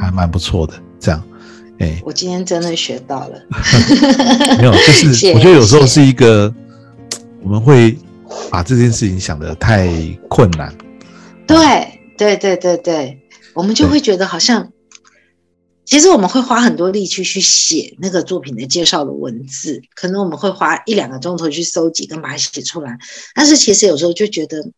[0.00, 0.72] 还蛮不错的。
[0.98, 1.22] 这样，
[1.80, 3.38] 哎，我今天真的学到了。
[4.56, 6.50] 没有，就是 我觉得有时候是一个，
[7.42, 7.98] 我们会
[8.50, 9.90] 把这件事情想的太
[10.30, 10.72] 困难。
[11.46, 11.56] 对
[12.16, 13.18] 对对对对，
[13.52, 14.66] 我们就会觉得好像。
[15.90, 22.96] 其实我们会花很多力气去写那个作品的介绍的文字，可能我们会花一两个钟头去搜集跟把它写出来。
[23.34, 24.70] 但是其实有时候就觉得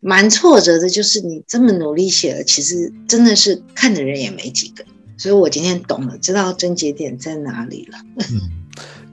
[0.00, 4.84] 蛮挫折的，就是你这么努力写了，其实真的是看的人也没几个。
[5.16, 7.98] 所以我今天懂了，知道症结点在哪里了。
[8.32, 8.40] 嗯，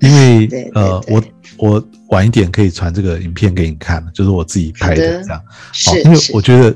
[0.01, 1.23] 因为 呃，我
[1.57, 5.39] 我晚一点可以传这个影片给你看，就是我自己拍的这样。
[5.73, 6.75] 是，因为我觉得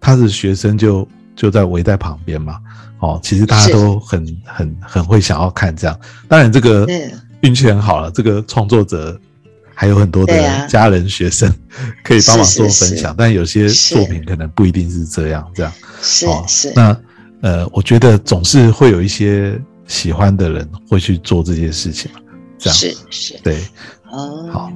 [0.00, 2.58] 他的学生就就在围在旁边嘛。
[3.00, 6.86] 哦，其实大家都很很很会想要看这样，当然这个
[7.40, 9.20] 运气很好了，这个创作者
[9.74, 11.52] 还有很多的家人学生
[12.04, 15.72] 可以帮忙做分享，但有些作品可能不一定是这样这样。
[16.00, 16.72] 是是。
[16.76, 16.96] 那
[17.40, 22.20] 呃，我觉得总是会有一些喜欢的人会去做这些事情嘛，
[22.56, 23.40] 这样是是。
[23.42, 23.58] 对，
[24.12, 24.72] 哦，好，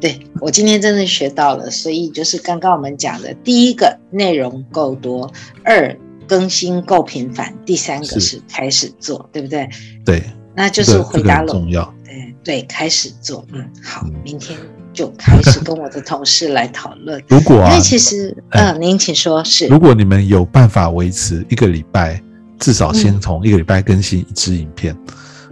[0.00, 5.96] 对我今天真的学到了，所以就是刚刚我们讲的第一个内容够多，二。
[6.28, 9.68] 更新够频繁，第三个是开始做，对不对？
[10.04, 10.22] 对，
[10.54, 11.52] 那就是回答了。
[11.52, 11.92] 重要。
[12.04, 13.44] 对对，开始做。
[13.52, 14.56] 嗯，好，明天
[14.92, 17.20] 就开始跟我的同事来讨论。
[17.26, 19.42] 如果啊，因为其实，嗯，您请说。
[19.42, 22.22] 是，如果你们有办法维持一个礼拜，
[22.60, 24.96] 至少先从一个礼拜更新一支影片。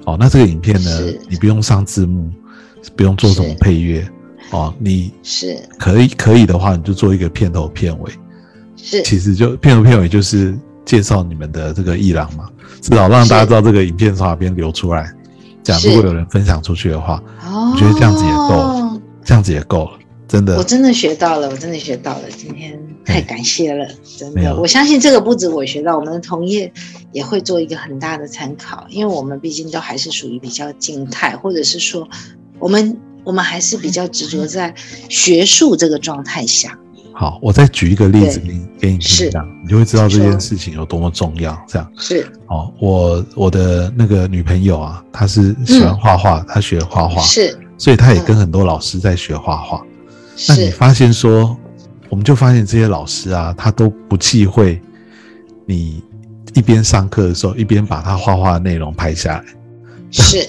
[0.06, 0.90] 哦，那这个影片呢，
[1.28, 2.30] 你不用上字幕，
[2.96, 4.08] 不用做什么配乐。
[4.50, 8.10] 哦，你是可以可以的话，你就做一个片头片尾。
[8.76, 10.56] 是，其实就片头片尾就是。
[10.88, 12.48] 介绍你们的这个艺廊嘛，
[12.80, 15.12] 至少让大家知道这个影片从哪边流出来。
[15.62, 20.56] 这样，如果有人分享出去的话，我觉得这样子也够，这样子也够了，真的。
[20.56, 23.86] 我真的学到了，我真的学到了，今天太感谢了，
[24.16, 24.56] 真的。
[24.56, 26.72] 我相信这个不止我学到，我们的同业
[27.12, 32.08] 也会做一个很大的参考，因为我们毕竟都还是属于比较静态，或者是说，
[32.58, 34.74] 我们我们还是比较执着在
[35.08, 36.78] 学术这个状态下。
[37.12, 41.60] 好，我再举一个例子给你给你听，这样你就会知道这件事情有多么重要。
[41.66, 49.84] 这样是哦，我我的那个女朋友啊，她是喜欢画画，她学画画，是，所以她也跟很多老师在学画画。
[50.46, 51.56] 那你发现说，
[52.08, 54.80] 我们就发现这些老师啊，他都不忌讳
[55.66, 56.00] 你
[56.54, 59.44] 一边上课的时候，一边把他画画的内容拍下来。
[60.12, 60.48] 是，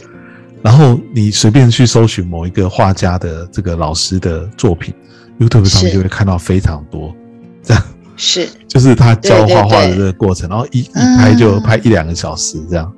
[0.61, 4.93] 然后你随便去搜寻某一个画家的这个老师的作品。
[5.39, 7.15] YouTube 上面就会看到非常多，
[7.63, 7.81] 这样。
[8.17, 12.91] 是，就是他教画画的这个过程，然后一一拍就拍一两个小时这样，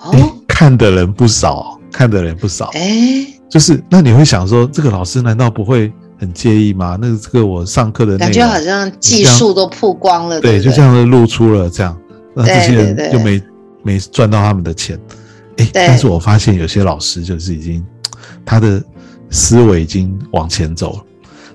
[0.00, 0.12] 哦，
[0.46, 6.98] 看的人不少，看的人不少，哎，就是那你会想说，这个老师难道不会很介意吗？
[7.00, 11.96] 那这个我上课的感觉好像技术都曝光了，对，就这样子露出了这样，
[12.36, 13.42] 那这些人就没
[13.82, 15.00] 没赚到他们的钱，
[15.58, 17.84] 哎，但是我发现有些老师就是已经
[18.44, 18.82] 他的
[19.30, 21.04] 思维已经往前走了。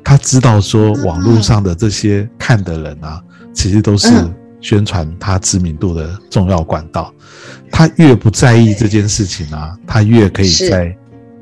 [0.03, 3.21] 他知道说网络上的这些看的人啊，
[3.53, 4.09] 其实都是
[4.61, 7.13] 宣传他知名度的重要管道。
[7.71, 10.95] 他越不在意这件事情啊，他越可以在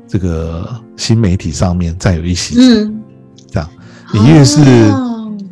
[0.06, 2.56] 这个新媒体上面占有一席。
[2.58, 3.00] 嗯，
[3.50, 3.68] 这样，
[4.12, 4.60] 你越是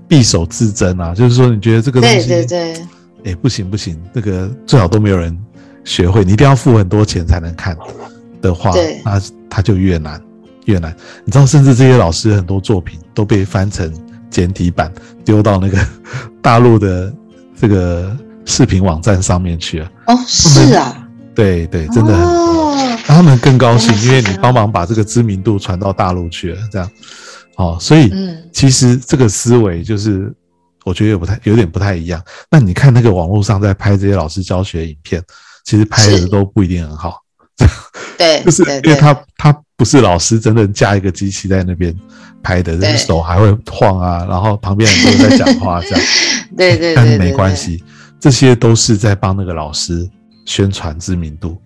[0.09, 2.87] 匕首自珍啊，就是说你觉得这个东对西，对对，
[3.25, 5.37] 哎，不行不行，这个最好都没有人
[5.87, 7.75] 学会，你一定要付很多钱才能看
[8.42, 8.72] 的话，
[9.05, 10.20] 那它就越难
[10.66, 10.94] 越难。
[11.25, 13.90] 你知道，甚至这些老师很多作品都被翻成
[14.29, 14.92] 简体版，
[15.25, 15.79] 丢到那个
[16.42, 17.11] 大陆的
[17.59, 19.90] 这个视频网站上面去了。
[20.09, 22.72] 哦，是啊，对对，真的很多。
[22.72, 26.90] 哦，那他们更高兴因为你帮忙把这个知名度传到大陆去了，这样。
[27.57, 30.35] 哦，所以嗯其实这个思维就是，
[30.85, 32.20] 我觉得有不太有点不太一样。
[32.51, 35.22] 那你看那个网络上在拍这些老师教学影片，
[35.67, 37.21] 其实拍的都不一定很好，
[38.17, 41.93] 对， 就是因为他他不是老师真的架一个机器在那边
[42.41, 42.93] 拍的，这对。
[42.93, 46.01] 个手还会晃啊，然后旁边很多人在讲话这样。
[46.57, 47.83] 对对对，但是没关，系，
[48.21, 50.09] 这些都是在帮那个老师
[50.45, 51.61] 宣传知名度，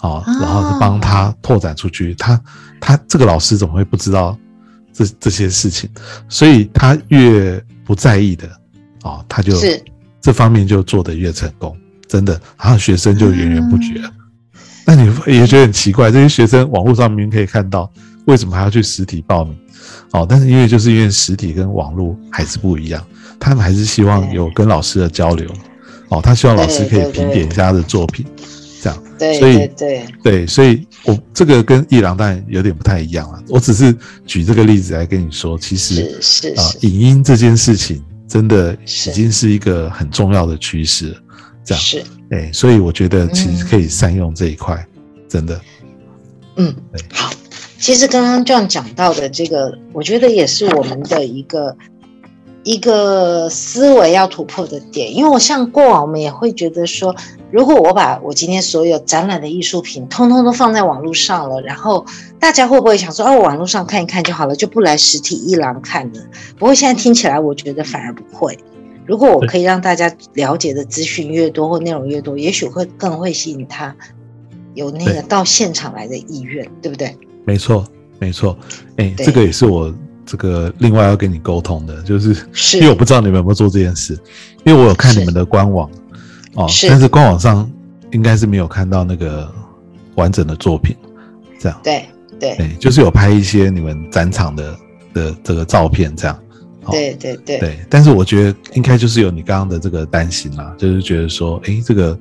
[0.00, 2.14] 啊，然后帮他拓展出去。
[2.16, 2.38] 他
[2.78, 4.38] 他这个老师怎么会不知道
[4.92, 5.88] 这这些事情？
[6.28, 8.46] 所以他越不在意的，
[9.00, 9.58] 啊，他就
[10.20, 11.74] 这方面就做得越成功，
[12.08, 14.00] 真的，然后学生就源源不绝。
[14.00, 14.12] 嗯
[14.88, 17.92] 那你也觉得很奇怪，这些学生网络上明明可以看到，
[18.26, 19.52] 为什么还要去实体报名？
[20.12, 23.04] 哦，但是因为就是因为实体跟网络还是不一样，
[23.40, 25.50] 他们还是希望有跟老师的交流。
[26.08, 28.24] 哦，他希望老师可以评点一下他的作品，
[28.80, 29.02] 这样。
[29.18, 33.42] 对所以对对，对，所以我这个跟伊朗当然有点不太一样啊。
[33.48, 33.92] 我只是
[34.24, 36.16] 举这个例子来跟你说，其实
[36.56, 41.16] 啊、影音这件事情真的已经是一个很重要的趋势了。
[41.66, 44.86] 这样，是，哎，所以我觉得其实嗯可以善用这一块，
[45.28, 45.60] 真的。
[46.56, 47.28] 嗯对，好。
[47.78, 51.76] 其实刚刚这样讲到的这个，我觉得也是我们的一个
[52.64, 55.14] 一个思维要突破的点。
[55.14, 57.14] 因为我像过往，我们也会觉得说，
[57.50, 62.04] 如果我把我今天所有展览的艺术品，通通都放在网络上了，然后
[62.40, 66.20] 大家会不会想说，哦、我网络上看一看就好了，就不来实体一廊看了？
[66.58, 68.58] 不过现在听起来，我觉得反而不会。
[69.06, 73.94] 如果我可以让大家了解的资讯越多或内容越多，也许会更会吸引他
[74.74, 77.16] 有那个到现场来的意愿，对不对？
[77.44, 77.86] 没错，
[78.18, 78.58] 没错。
[78.96, 84.18] 哎，对这个也是我这个另外要跟你沟通的，就是是因为我不知道你们有没有做这件事，
[84.64, 85.88] 因为我有看你们的官网
[86.54, 87.70] 哦，是但是官网上
[88.10, 89.48] 应该是没有看到那个
[90.16, 90.96] 完整的作品，
[91.60, 91.80] 这样。
[91.84, 92.04] 对
[92.40, 94.76] 对哎，就是有拍一些你们展场的
[95.14, 96.38] 的这个照片，这样。
[96.86, 102.18] 哦对对对对，但是我觉得应该就是有你刚刚的这个担心啦，就是觉得说，诶，这个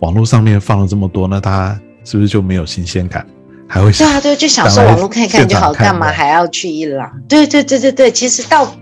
[0.00, 3.26] 网络上面放了这么多，那大家是不是就没有新鲜感？
[3.70, 7.10] 还会对啊对，就想说网络看一看就好，干嘛还要去伊朗？
[7.28, 8.74] 对对对对对，其实到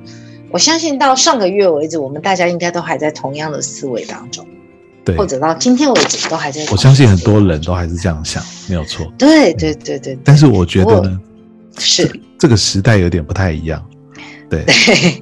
[0.50, 4.46] 我相信到上个月为止，我们大家应该都还在同样的思维当中，
[5.04, 6.64] 对，或者到今天为止都还在。
[6.70, 9.12] 我相信很多人都还是这样想，没有错。
[9.18, 11.20] 对对对对，对但是我觉得呢，
[11.78, 13.84] 是这个时代有点不太一样。
[14.48, 14.64] 对，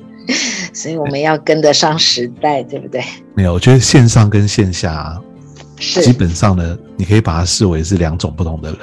[0.72, 3.02] 所以我们要跟得上时代，对不对？
[3.34, 5.20] 没有，我觉得线上跟线下啊、
[5.78, 8.78] 基本上呢，你可以把它视为是两种不同的人。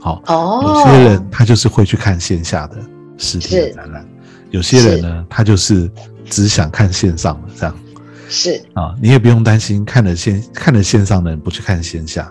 [0.00, 2.76] 好，哦，有些人他就是会去看线下的
[3.16, 4.06] 实体的展览，
[4.50, 5.90] 有些人呢，他就是
[6.28, 7.76] 只想看线上的这样
[8.28, 8.94] 是啊。
[9.00, 12.30] 你也不用担心看了线看了线上的人不去看线下，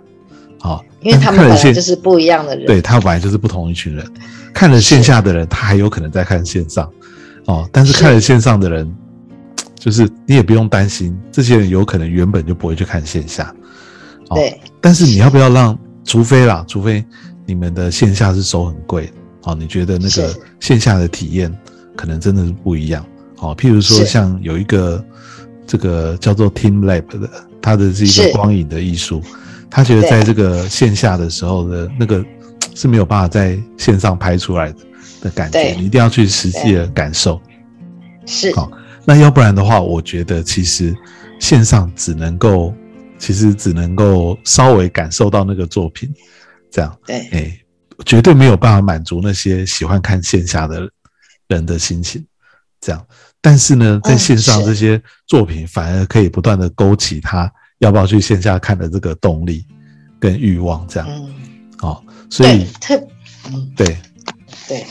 [0.63, 4.05] 好，因为他看了线本来就是不一样的人，对他本来就是不同一群人，
[4.53, 6.89] 看了线下的人，他还有可能在看线上，
[7.45, 8.01] 哦，但是是。
[8.01, 8.95] 看了线上的人，
[9.77, 13.53] 就是你也不用担心，这些人有可能原本就不会去看线下，
[14.29, 15.77] 哦，对但是你要不要让？
[16.05, 17.01] 除非啦，除非
[17.45, 19.09] 你们的线下是收很贵，
[19.43, 21.49] 哦，你觉得那个线下的体验
[21.95, 23.05] 可能真的是不一样，
[23.37, 25.01] 哦，譬如说像有一个
[25.65, 27.29] 这个叫做 Team Lab 的，
[27.61, 29.21] 它的是一个光影的艺术，
[29.75, 32.23] 他觉得在这个线下的时候的那个
[32.75, 34.77] 是没有办法在线上拍出来的
[35.21, 37.41] 的感觉，你一定要去实际的感受。
[38.27, 38.55] 是。
[38.55, 38.71] 好
[39.03, 40.95] 那要不然的话，我觉得其实
[41.39, 42.71] 线上只能够，
[43.17, 46.07] 其实只能够稍微感受到那个作品，
[46.69, 47.27] 这样，对。
[47.31, 47.59] 哎，
[48.05, 50.87] 绝对没有办法满足那些喜欢看线下的
[51.47, 52.23] 人的心情，
[52.79, 53.03] 这样。
[53.41, 57.51] 但是呢，在嗯线上是这些作品反而可以不断的勾起他
[57.83, 59.65] 要不要去线下看的这个动力
[60.19, 61.33] 跟欲望，这样，嗯，
[61.81, 62.95] 哦，所以特
[63.47, 63.97] 嗯对
[64.67, 64.85] 对，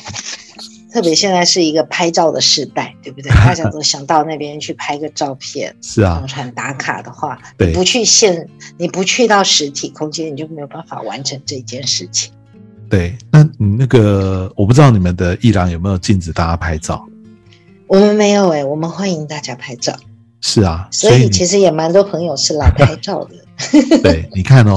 [0.93, 3.31] 特别现在是一个拍照的时代，对不对？
[3.47, 12.31] 大家都想到那边去拍个照片， 是啊上，传打卡的话，对你不去现，你不去到实体空间，你就没有办法完成这件事情。
[12.91, 13.17] 对。
[13.31, 17.03] 那你那个我不知道你们的艺廊有没有禁止大家拍照？
[17.87, 19.95] 我们没有哎、我们欢迎大家拍照，
[20.43, 23.31] 是啊，所以其实也蛮多朋友是来拍照的。
[24.03, 24.77] 对，你看哦，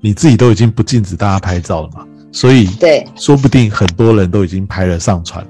[0.00, 5.46] 你自己都已经不禁止大家拍照了嘛，所以对，说不定很多人都已经拍了上传，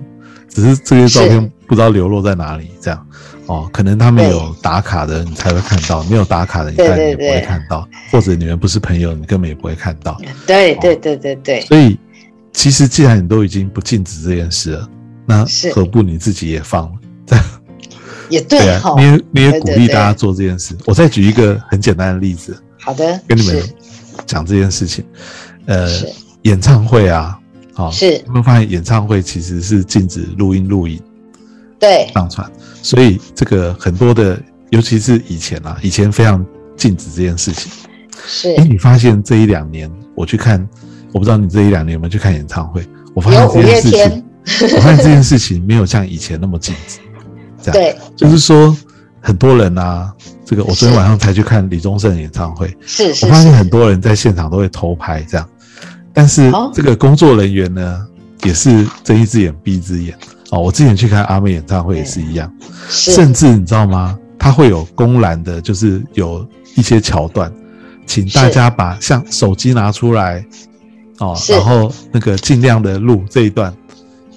[0.49, 3.07] 只是这些照片不知道流落在哪里，这样。
[3.47, 10.21] 哦，可能他们有打卡的，你才会看到；没有打卡的，你对当然也不会看到，或者你们不是朋友，你根本也不会看到。
[10.47, 11.97] 对对对对对，所以，
[12.53, 14.89] 其实既然你都已经不禁止这件事了，
[15.25, 16.99] 那何不你自己也放了？
[18.29, 18.95] 也对对啊，。
[18.97, 20.77] 你也你也鼓励大家做这件事。
[20.85, 23.63] 我再举一个很简单的例子，好的，跟你们
[24.27, 25.05] 讲这件事情。
[25.67, 25.91] 呃，
[26.43, 27.39] 演唱会啊，
[27.75, 31.01] 好、是有没有发现演唱会其实是禁止录音录影
[31.79, 32.51] 对上传？
[32.83, 36.45] 所以这个很多的，尤其是以前啊，以前非常
[36.77, 37.71] 禁止这件事情。
[38.27, 40.67] 是哎，你发现这一两年我去看，
[41.13, 42.87] 我不知道你这一两年有没有去看演唱会？
[43.13, 46.99] 我发现这件事情，，我发现这件事情没有像以前那么禁止。
[47.73, 48.77] 这样，对，就是说
[49.21, 50.13] 很多人啊，
[50.45, 55.49] 这个我昨天晚上才去看李宗盛演唱会，是是我发现，很多人在现场都会偷拍这样，
[56.13, 56.71] 但是哦。
[56.75, 58.07] 这个工作人员呢，
[58.45, 60.17] 也是睁一只眼闭一只眼。
[60.51, 60.61] 哦。
[60.61, 62.53] 我之前去看阿妹演唱会也是一样，
[62.89, 64.19] 甚至你知道吗？
[64.39, 67.53] 他会有公然的，就是有一些桥段，
[68.07, 70.45] 请大家把像手机拿出来
[71.19, 73.75] 哦，然后那个尽量的录这一段，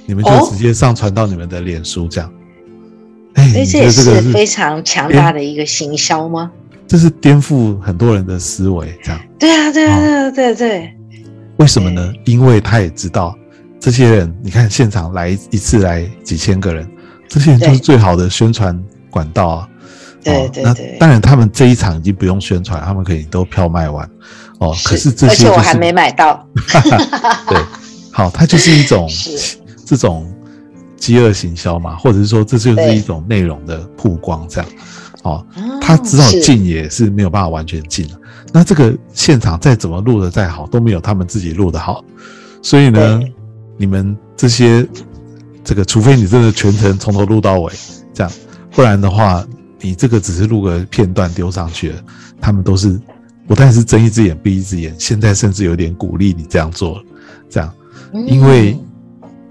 [0.08, 0.48] 你们就哦。
[0.50, 2.32] 直接上传到你们的脸书这样。
[3.36, 6.52] 哎、所以这也是非常强大的一个行销吗？
[6.88, 9.22] 这是颠覆很多人的思维，这样。
[9.38, 10.94] 对啊，对啊，哦对啊，对啊对，
[11.58, 12.12] 为什么呢？
[12.26, 13.36] 因为他也知道
[13.80, 16.90] 这些人，你看现场来一次来几千个人，
[17.28, 18.78] 这些人就是最好的宣传
[19.12, 19.70] 管道啊。
[20.24, 24.10] 对哦那对对当然，他们这一场已经不用宣传，他们可以都票卖完
[24.58, 24.76] 哦。
[24.84, 26.46] 可是这些就是且我还没买到，
[27.48, 27.58] 对，
[28.12, 29.08] 好，它就是一种
[29.86, 30.30] 这种
[31.00, 34.70] 饥饿行销嘛，或者是说这就是一种内容的曝光，这样。
[35.24, 38.20] 哦，哦他知道是进也是没有办法完全进了。
[38.54, 42.04] 那这个现场再怎么录的再好，都没有他们自己录的好。
[42.62, 43.20] 所以呢，
[43.78, 44.88] 你们这些
[45.64, 47.74] 这个，除非你真的全程从头录到尾，
[48.14, 48.32] 这样，
[48.72, 49.46] 不然的话，
[49.82, 52.02] 你这个只是录个片段丢上去了，
[52.42, 53.00] 他们都是
[53.48, 57.04] 不但是睁一只眼闭一只眼，现在甚至有点鼓励你这样做了，
[57.50, 57.72] 这样。
[58.26, 58.89] 因为嗯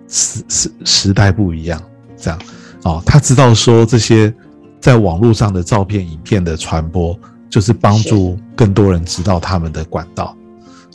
[0.09, 1.81] 时时时代不一样，
[2.17, 2.41] 这样。
[2.85, 4.33] 哦，他知道说这些
[4.81, 7.19] 在网络上的照片、影片的传播，
[7.51, 10.37] 就是帮助更多人知道他们的管道。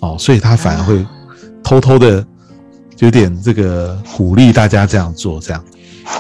[0.02, 1.12] 哦，所以他反而会啊
[1.64, 2.26] 偷偷的
[3.00, 5.64] 有点这个鼓励大家这样做，这样。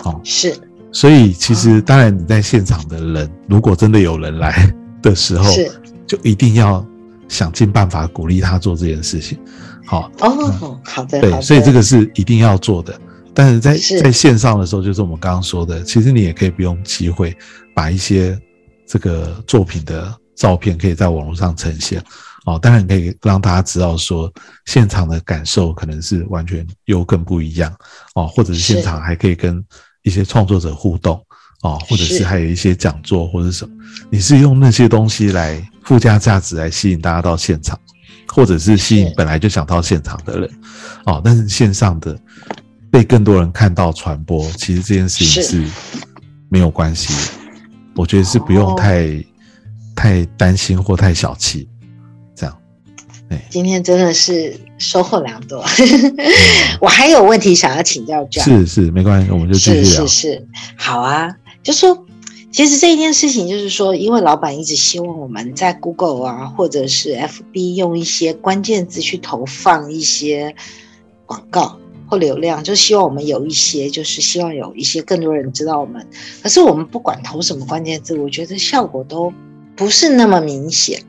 [0.04, 0.56] 哦，是。
[0.92, 5.72] 所以其实哦当然你在现场的人，如果真的有人来的时候，是。
[6.06, 6.86] 就一定要
[7.30, 9.40] 想尽办法鼓励他做这件事情，
[9.86, 13.00] 好、哦，好的，对，所以这个是一定要做的。
[13.34, 17.36] 但是在是在线上的时候，就是我们刚刚说的，其实你也可以不用机会，
[17.74, 18.40] 把一些
[18.88, 22.04] 这个作品的照片可以在网络上呈现。
[22.46, 24.32] 哦，当然可以让大家知道说，
[24.66, 27.74] 现场的感受可能是完全又更不一样
[28.16, 29.64] 哦，或者是现场还可以跟
[30.04, 31.16] 一些创作者互动
[31.62, 33.74] 哦，或者是是还有一些讲座或者什么，
[34.12, 37.80] 你是用那些东西来附加价值来吸引大家到现场，
[38.34, 40.50] 或者是吸引本来就想到现场的人
[41.06, 42.18] 哦，但是线上的
[42.90, 45.72] 被更多人看到传播，其实这件事情是是
[46.50, 47.62] 没有关系的，
[47.96, 49.24] 我觉得是不用哦太、
[49.96, 51.70] 太担心或太小气，
[52.36, 52.58] 这样。
[53.52, 55.64] 今天真的是收获良多。
[56.82, 60.08] 我还有问题想要请教 John，是是，没关系，我们就继续是聊。
[60.08, 61.30] 是是，好啊，
[61.62, 62.06] 就说。
[62.54, 70.56] 其实这一件事情就是说，因为老板一直希望我们在 Google 啊，或者是 FB 用一些关键字去投放一些
[71.26, 76.08] 广告或流量，就希望我们有一些，就是希望有一些更多人知道我们。
[76.44, 79.34] 可是我们不管投什么关键字，我觉得效果都
[79.76, 81.02] 不是那么明显。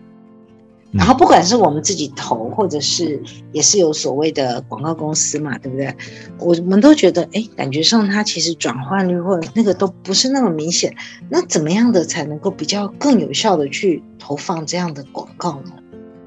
[0.97, 5.95] 然后不管是我们自己投，或者是也是有所谓的广告公司嘛，对不对？
[6.39, 10.95] 我们都觉得，哎，感觉上它其实转换率或者那个都不是那么明显。
[11.29, 15.73] 那怎么样的才能够比较更有效的去投放这样的广告呢？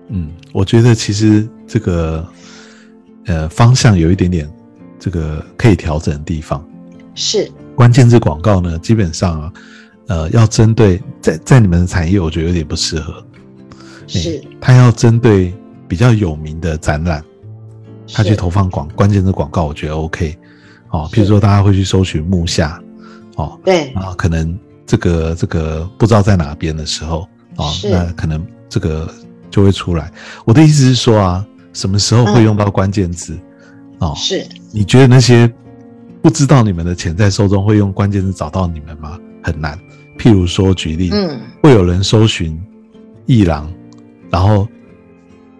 [0.10, 2.28] 嗯，我觉得其实这个
[3.26, 4.50] 呃方向有一点点
[5.00, 6.62] 这个可以调整的地方。
[7.16, 9.54] 是关键字广告呢，基本上啊，
[10.08, 13.26] 呃，要针对在在你们的产业，我觉得有点不适合。
[14.08, 15.54] 是，他要针对
[15.88, 17.24] 比较有名的展览，
[18.14, 20.36] 他去投放广关键字广告，我觉得 OK。
[20.90, 22.82] 哦，是譬如说大家会去搜寻木下，
[23.36, 27.28] 哦，对啊，可能这个这个不知道在哪边的时候，
[27.58, 29.14] 哦，那可能这个
[29.52, 30.10] 就会出来。
[30.46, 33.38] 我的意思是说啊，什么时候会用到关键字？
[34.00, 35.52] 哦，是你觉得那些
[36.22, 39.20] 不知道你们的潜在受众会用关键字找到你们吗？
[39.44, 39.78] 很难。
[40.18, 42.60] 譬如说，举例，嗯会有人搜寻
[43.26, 43.72] 艺廊，
[44.30, 44.67] 然后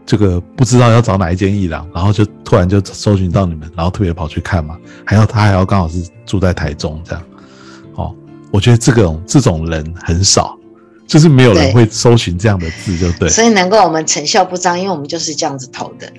[0.06, 7.24] 这个不知道要找哪一间艺廊，然后就突然就搜寻到你们，然后特别跑去看嘛，还要他还要刚好是住在台中这样，
[7.96, 8.16] 哦
[8.52, 10.58] 我觉得这种这种人很少，
[11.06, 13.28] 就是没有人对会搜寻这样的字，就对。
[13.30, 16.12] 所以难怪我们成效不彰，因为我们就是这样子投的。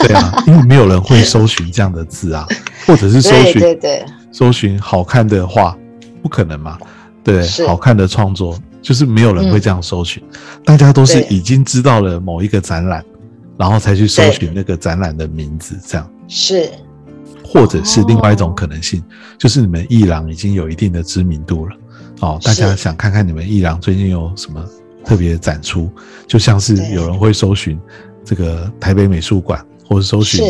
[0.00, 2.46] 对啊， 因为没有人会搜寻这样的字啊，
[2.86, 5.74] 或者是搜对寻对对，搜寻好看的画，
[6.22, 6.78] 不可能嘛？
[7.24, 10.22] 对，好看的创作就是没有人会这样搜寻，
[10.64, 13.04] 大家都是已经知道了某一个展览，
[13.58, 16.70] 然后才去搜寻那个展览的名字，这样，是。
[17.44, 19.02] 或者是另外一种哦可能性，
[19.36, 21.76] 就是你们艺廊已经有一定的知名度了，
[22.20, 24.64] 哦，大家想看看你们艺廊最近有什么
[25.04, 25.90] 特别的展出，
[26.28, 27.76] 就像是有人会搜寻
[28.24, 30.44] 这个台北美术馆，或者搜寻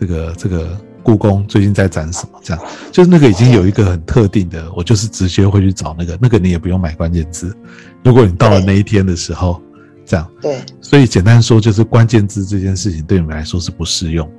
[0.00, 0.76] 这个这个
[1.08, 7.56] 故宫最近在展什么，这样就是那个已经有一个很特定的，我就是直接会去找那个，那个你也不用买关键字。
[8.04, 9.58] 如果你到了那一天的时候，
[10.04, 14.30] 这样，对所以简单说就是关键字这件事情对你们来说是不适用，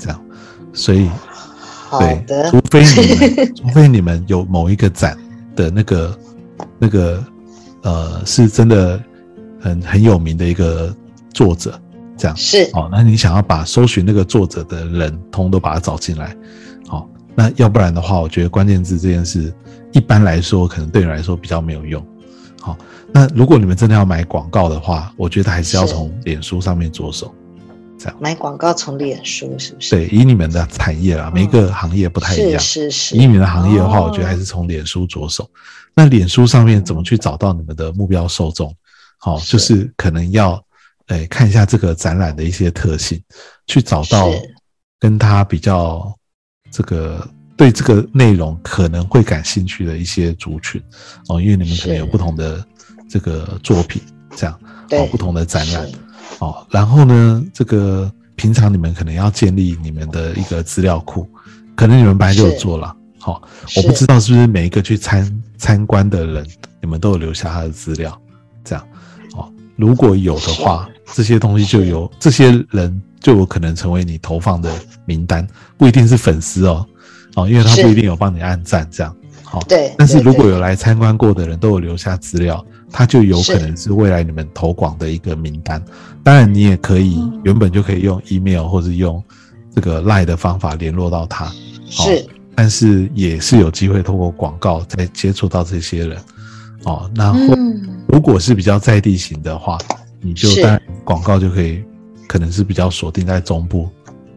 [0.00, 0.20] 这样，
[0.72, 1.08] 所以
[1.88, 5.16] 好对，的除，非你们 除非你们有某一个展
[5.54, 6.18] 的那个
[6.76, 7.24] 那个
[7.82, 9.00] 呃是真的
[9.60, 10.92] 很很有名的一个
[11.32, 11.80] 作者，
[12.20, 12.36] 这样。
[12.36, 16.36] 是哦，那你想要把搜寻那个作者的人通都把他找进来，
[16.86, 19.52] 好、那要不然的话，我觉得关键字这件事
[19.92, 22.06] 一般来说可能对你来说比较没有用。
[22.60, 22.76] 好、
[23.10, 27.34] 那如果你们真的要买广告的话，我觉得还是要是从脸书上面着手。
[27.98, 29.90] 这样买广告从脸书是不是？
[29.90, 32.58] 对，以你们的产业啦，每一个行业不太一样。
[32.58, 35.48] 是是是，以你们的行业的话，哦我觉得还是从脸书着手。
[35.94, 38.74] 那脸书上面怎么去找到你们的目标受众？
[39.18, 40.62] 好、是就是可能要，
[41.10, 43.20] 诶、看一下这个展览的一些特性，
[43.66, 44.28] 去找到
[44.98, 46.12] 跟他比较
[46.70, 50.80] 这个对这个内容可能会感兴趣的一些族群
[51.28, 52.64] 哦，因为你们可能有不同的
[53.08, 54.00] 这个作品，
[54.36, 54.58] 这样
[54.92, 55.90] 哦，不同的展览
[56.38, 56.66] 哦。
[56.70, 61.28] 然后呢，这个平常你们可能要建立你们的一个资料库，
[61.74, 62.96] 可能你们本来就有做了。
[63.18, 66.46] 好、是我不知道是不是每一个去参参观的人，
[66.80, 68.18] 你们都有留下他的资料，
[68.64, 68.88] 这样
[69.34, 69.52] 哦。
[69.76, 74.72] 如果有的话，这些东西就有这些人就有可能成为你投放的
[75.04, 75.46] 名单，
[75.76, 76.86] 不一定是粉丝哦，
[77.36, 79.14] 哦，因为他不一定有帮你按赞这样。
[79.42, 85.82] 好、对但是如果有来参观过的人都有留下资料，他就有可能是未来你们投广的一个名单。
[86.22, 89.20] 当然，你也可以嗯原本就可以用 email 或者用
[89.74, 91.46] 这个 line 的方法联络到他。
[91.90, 96.16] 好是但是也是有机会通过广告再接触到这些人
[96.84, 97.10] 哦。
[97.16, 99.76] 然后嗯如果是比较在地型的话，
[100.20, 100.62] 你就是。
[100.62, 101.82] 当然广告就可以
[102.28, 103.88] 可能是比较锁定在中部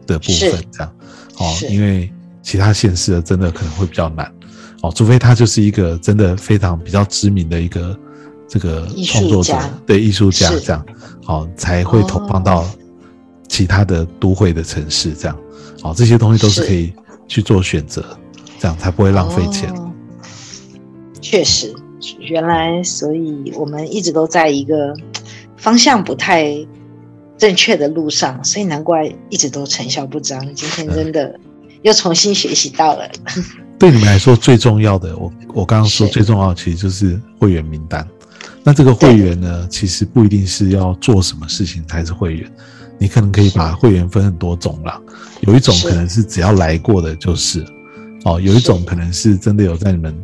[0.06, 0.96] 的部分这样。
[1.38, 2.12] 哦，因为
[2.42, 4.32] 其他县市的真的可能会比较难。
[4.82, 7.98] 哦，除非他就是一个真的非常比较知名的一个
[8.48, 10.60] 这个创作者家对艺术家是。
[10.60, 10.86] 这样。
[11.26, 12.64] 哦，才会投放到
[13.48, 15.38] 其他的都会的城市这样。
[15.82, 16.66] 哦，这些东西都是是。
[16.66, 16.92] 可以
[17.26, 18.04] 去做选择，
[18.58, 19.70] 这样才不会浪费钱。
[19.70, 19.90] 哦。
[21.22, 21.74] 确实，
[22.18, 24.94] 原来，所以我们一直都在一个
[25.64, 26.54] 方向不太
[27.38, 30.38] 正确的路上，所以难怪一直都成效不彰。
[30.54, 31.40] 今天真的
[31.80, 33.10] 又重新学习到了。
[33.80, 38.06] 对你们来说最重要的，我我刚刚说最重要的其实就是会员名单。
[38.62, 42.52] 那这个会员呢，其实不一定是要做什么事情才是会员，
[42.98, 45.00] 你可能可以把会员分很多种啦。
[45.40, 47.64] 有一种可能是只要来过的就是，
[48.26, 50.14] 哦，有一种可能是真的有在你们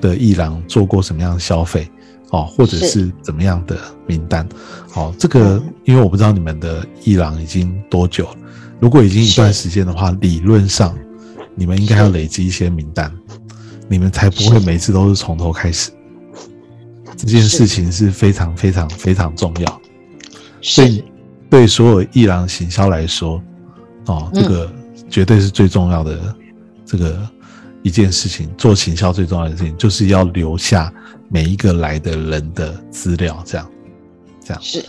[0.00, 1.88] 的艺廊做过什么样的消费，
[2.30, 2.86] 哦，或者是。
[2.88, 4.48] 是怎么样的名单，
[4.94, 5.74] 哦，这个嗯。
[5.84, 8.36] 因为我不知道你们的艺廊已经多久了，
[8.78, 10.96] 如果已经一段时间的话，理论上
[11.56, 13.12] 你们应该要累积一些名单，
[13.88, 15.90] 你们才不会每次都是从头开始。
[17.16, 19.80] 这件事情是非常非常非常重要，
[20.62, 21.04] 所以
[21.50, 23.42] 对所有艺廊行销来说，
[24.06, 24.72] 哦，这嗯个
[25.10, 26.34] 绝对是最重要的
[26.86, 27.28] 这个
[27.82, 28.48] 一件事情。
[28.56, 30.92] 做行销最重要的事情就是要留下
[31.28, 33.70] 每一个来的人的资料，这样，
[34.44, 34.84] 这样，是。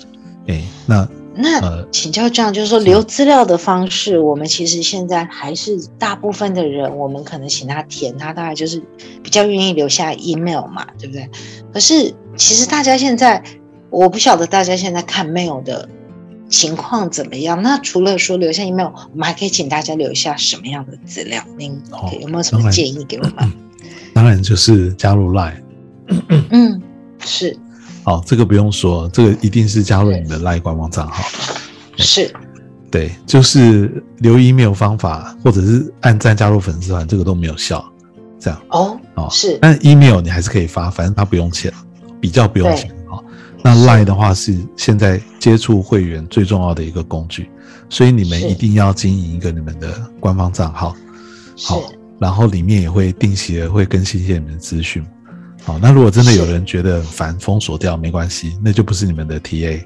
[0.47, 8.81] 哎，那那呃请教这样，就是说留资料的方式，我们其实现在还是大部分的人，我们可能请他填，他大概就是
[9.23, 11.29] 比较愿意留下 email 嘛，对不对？
[11.71, 13.41] 可是其实大家现在，
[13.89, 15.87] 我不晓得大家现在看 mail 的
[16.51, 17.63] 情况怎么样。
[17.63, 21.43] 那除了说留下 email，我们还可以请大家留下什么样的资料？
[21.57, 21.81] 您
[22.21, 23.51] 有没有什么建议给我们？
[24.13, 25.63] 当然就是加入 Line。
[26.51, 26.79] 嗯，
[27.25, 27.57] 是
[28.03, 31.23] 好，这个不用说，这个一定是加入你的 Line 官方账号。
[31.97, 32.31] 是
[32.91, 37.83] 对，就是留 email 方法，或者是按赞加入粉丝团，这个都没有效。
[38.37, 41.71] 这样哦，哦，是但 email 你还是可以发，反正它不用钱，
[42.19, 42.95] 比较不用钱哦。
[43.63, 47.49] 那 Line 的话是现在接触会员最重要的一个工具，
[47.89, 50.95] 所以你们一定要经营一个你们的官方账号，
[51.63, 51.81] 好，
[52.19, 55.05] 然后里面也会定期的会更新一些你们的资讯，
[55.63, 59.83] 好，那如果真的有人觉得很烦，封锁掉没关系，那就不是你们的 TA。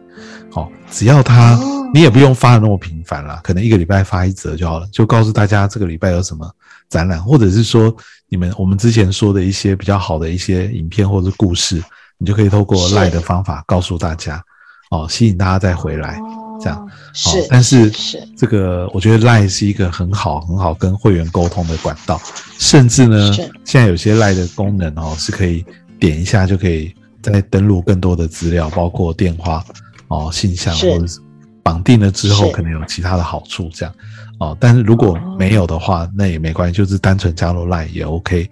[0.51, 1.71] 好，只要他，哦。
[1.93, 6.49] 你也不用发的那么频繁啦，可能一个礼拜发一则就好了，就告诉大家这个礼拜有什么
[6.89, 7.95] 展览，或者是说
[8.27, 11.81] 你们我们之前说的一些比较好的一些影片或者是故事，
[12.17, 14.43] 你就可以透过是赖的方法告诉大家，
[14.91, 16.19] 哦，吸引大家再回来。
[16.57, 22.19] 这样哦但是是这个我觉得 Line 是一个很好很好跟会员沟通的管道，
[22.57, 23.33] 甚至呢，
[23.65, 25.65] 现在有些 Line 的功能哦是可以
[25.99, 29.61] 点一下就可以再登录更多的资料，包括电话
[30.07, 31.19] 哦、信箱或者是
[31.61, 33.93] 绑定了之后可能有其他的好处这样
[34.39, 34.55] 哦。
[34.57, 38.49] 但是如果没有的话，那也没关系，就是单纯加入 Line 也 OK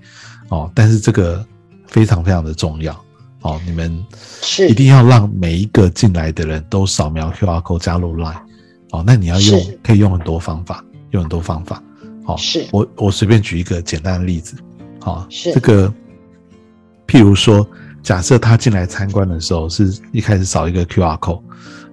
[0.49, 0.69] 哦。
[0.75, 1.43] 但是这个
[1.87, 2.93] 非常非常的重要
[3.43, 4.03] 哦，你们
[4.41, 4.67] 是。
[4.67, 8.41] 一定要让每一个进来的人都扫描 QR code 加入 Line。
[8.91, 11.81] 哦，那你要用可以用很多方法，用很多方法。
[12.25, 12.67] 好、是。
[12.71, 14.55] 我我随便举一个简单的例子。
[14.99, 15.53] 好、是。
[15.53, 15.93] 这个，
[17.07, 17.67] 譬如说，
[18.01, 21.41] 假设他进来参观的时候是一开始扫一个 QR code，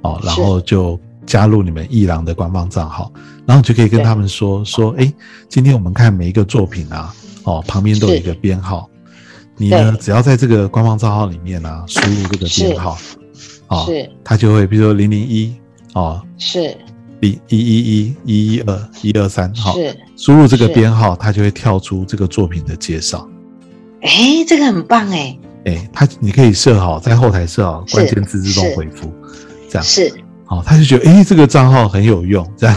[0.02, 3.12] 哦，然后就加入你们艺廊的官方账号，
[3.46, 5.10] 然后你就可以跟他们说说，哎，
[5.48, 8.89] 今天我们看每一个作品啊，哦，旁边都有一个编号，
[9.60, 12.96] 你呢只要在这个官方账号里面啊，输入这个编号，
[13.66, 14.10] 啊，是。
[14.24, 15.54] 它就会比如说零零一
[15.92, 16.74] 哦，是。
[17.20, 23.28] 零一一一一一二一二三，好，是，输入这个编号，它就会跳出这个作品的介绍。
[24.00, 29.12] 哎，这个很棒哎，哎，它你可以设好在后台设好关键字自动回复，
[29.68, 30.10] 这样，是。
[30.46, 32.76] 好，他就觉得哎这个账号很有用，这样，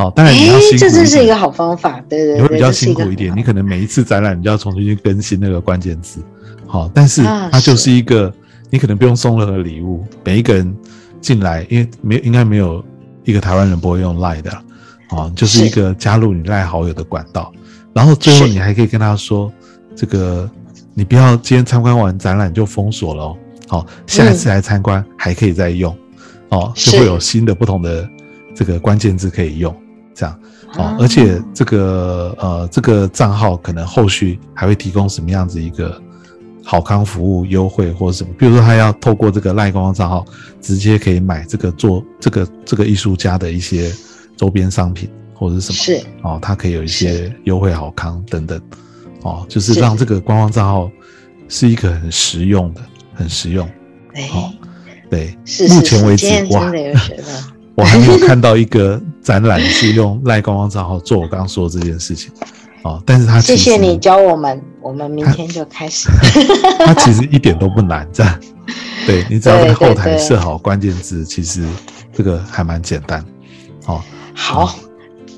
[0.00, 6.22] 好，当然你要哎辛，苦这真是一个好方法，对对对，你会比较辛苦一点，好你可能每一次展览你就要重新去更新那个关键字，
[6.66, 7.82] 好，但是啊它就是。
[7.82, 8.32] 是一个
[8.70, 10.74] 你可能不用送任何礼物，每一个人
[11.20, 12.82] 进来，因为没应该没有
[13.24, 14.50] 一个台湾人不会用 Line 的，
[15.10, 15.66] 哦，就是是。
[15.66, 17.52] 一个加入你 Line 好友的管道，
[17.92, 19.52] 然后最后你还可以跟他说，
[19.94, 20.48] 这个
[20.94, 23.36] 你不要今天参观完展览就封锁了哦，
[23.68, 25.94] 好，下一次来参观还可以再用，
[26.48, 28.08] 哦，就会有新的不同的
[28.54, 29.74] 这个关键字可以用，
[30.20, 30.40] 这样。
[30.76, 36.00] 哦啊，而且这个呃，这个账号可能后续还会提供什么样子一个
[36.64, 38.30] 好康服务优惠或者什么？
[38.38, 40.24] 比如说他要透过这个赖官方账号，
[40.60, 43.92] 直接可以买这个做这个这个艺术家的一些
[44.36, 45.76] 周边商品或者是什么？
[45.76, 48.60] 是哦，他可以有一些是优惠好康等等。
[49.22, 50.88] 哦，就是是让这个官方账号
[51.48, 52.80] 是一个很实用的，
[53.12, 53.68] 很实用。
[54.14, 54.52] 哎好，
[55.10, 57.24] 对，是目前为止哇真的有学到，
[57.74, 62.30] 我还没有看到一个展览是用赖官方账号做我刚刚说的这件事情，
[62.82, 66.08] 哦，但是他谢谢你教我们，我们明天就开始。
[66.84, 68.38] 他其实一点都不难，这样，
[69.06, 71.64] 对你只要在后台设好关键字，其实
[72.12, 73.24] 这个还蛮简单，
[73.86, 74.02] 哦，
[74.34, 74.74] 好，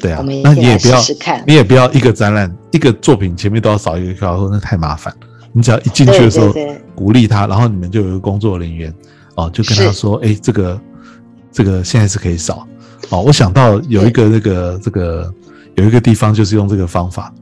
[0.00, 0.24] 对啊。
[0.42, 1.00] 那你也不要
[1.46, 5.14] 你也不要一个展览一个作品前面都要扫一个 QR code，那太麻烦。
[5.52, 6.50] 你只要一进去的时候
[6.94, 8.92] 鼓励他，然后你们就有一个工作人员
[9.34, 10.80] 哦，就跟他说，哎，这个
[11.52, 12.66] 这个现在是可以扫。
[13.10, 13.20] 哦。
[13.20, 15.32] 我想到有一个那个这个
[15.76, 17.32] 有一个地方就是用这个方法，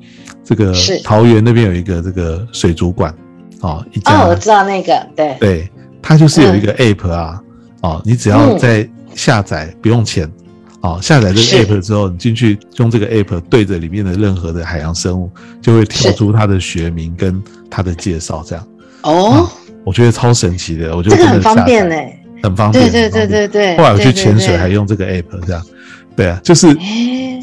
[0.44, 3.14] 这个桃园那边有一个这个水族馆
[3.60, 5.70] 哦，一家、哦，我知道那个，对，对，
[6.02, 7.42] 它就是有一个 app 啊，
[7.82, 8.58] 哦，你只要嗯。
[8.58, 10.30] 在下载不用钱，
[10.82, 15.28] 哦，下载这个 app 之后，你进去用这个 app 对着里面的任何的海洋生物，
[15.60, 18.66] 就会跳出它的学名跟它的介绍，这样，
[19.02, 19.50] 哦，
[19.84, 21.96] 我觉得超神奇的，我觉得这个很方便呢。
[22.42, 23.76] 很方便，对对对对对。
[23.76, 25.66] 后来我去潜水对还用这个 app，这样，
[26.16, 27.40] 对啊，就是哎，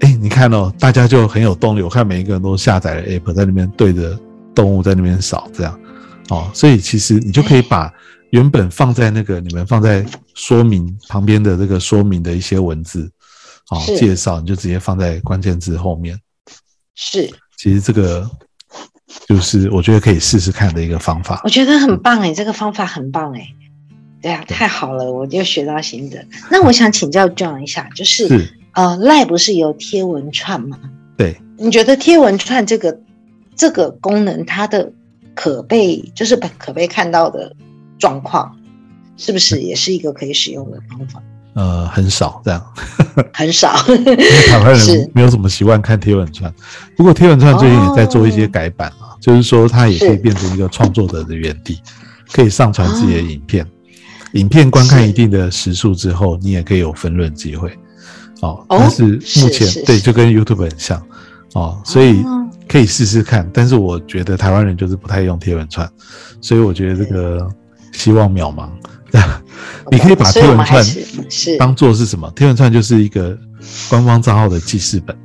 [0.00, 1.82] 哎，你看哦，大家就很有动力。
[1.82, 4.18] 我看每一个人都下载了 app，在那边对着
[4.54, 5.78] 动物在那边扫，这样
[6.30, 7.92] 哦，所以其实你就可以把
[8.30, 13.10] 原本放在那个你们放在说明旁边的这个说明的一些文字
[13.70, 16.18] 哦介绍，你就直接放在关键字后面。
[16.94, 17.28] 是，
[17.58, 18.28] 其实这个
[19.28, 21.48] 就是我觉得可以试试看的一个方法我。
[21.48, 23.46] 觉得很棒哎，这个方法很棒哎。
[24.22, 26.24] 对啊，太好了，我就学到新的。
[26.50, 30.78] 那我想请教 John 一下，就是是，呃，赖不是有贴文串吗？
[31.16, 32.98] 对，你觉得贴文串这个
[33.54, 34.90] 这个功能，它的
[35.34, 37.54] 可被就是可被看到的
[37.98, 38.56] 状况，
[39.16, 41.22] 是不是也是一个可以使用的方法？
[41.54, 42.62] 呃，很少这样。
[43.32, 45.10] 很少，因为台湾人是。
[45.14, 46.52] 没有什么习惯看贴文串，
[46.96, 51.80] 不过贴文串最近也在做一些改版啊，就是说它也可以变成一个创作者的园地，
[52.30, 53.66] 可以上传自己的影片，
[54.36, 57.70] 影片观看一定的时数之后，你也可以有分论机会。
[58.40, 59.02] 哦，哦但是
[59.40, 61.02] 目前对就跟 YouTube 很像
[61.54, 63.48] 哦，所以哦可以试试看。
[63.52, 65.88] 但是我觉得台湾人就是不太用贴文串，
[66.40, 67.48] 所以我觉得这个
[67.92, 68.68] 希望渺茫。
[69.90, 72.30] 你可以把贴文串是是当做是什么？
[72.36, 73.38] 贴文串就是一个
[73.88, 75.16] 官方账号的记事本，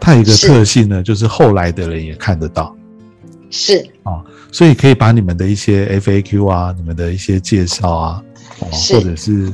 [0.00, 2.74] 它有一个特性呢，就是后来的人也看得到。
[3.50, 8.22] 是啊，所以可以把你们的一些 FAQ 啊，你们的一些介绍啊，
[8.62, 9.52] 哦，或者是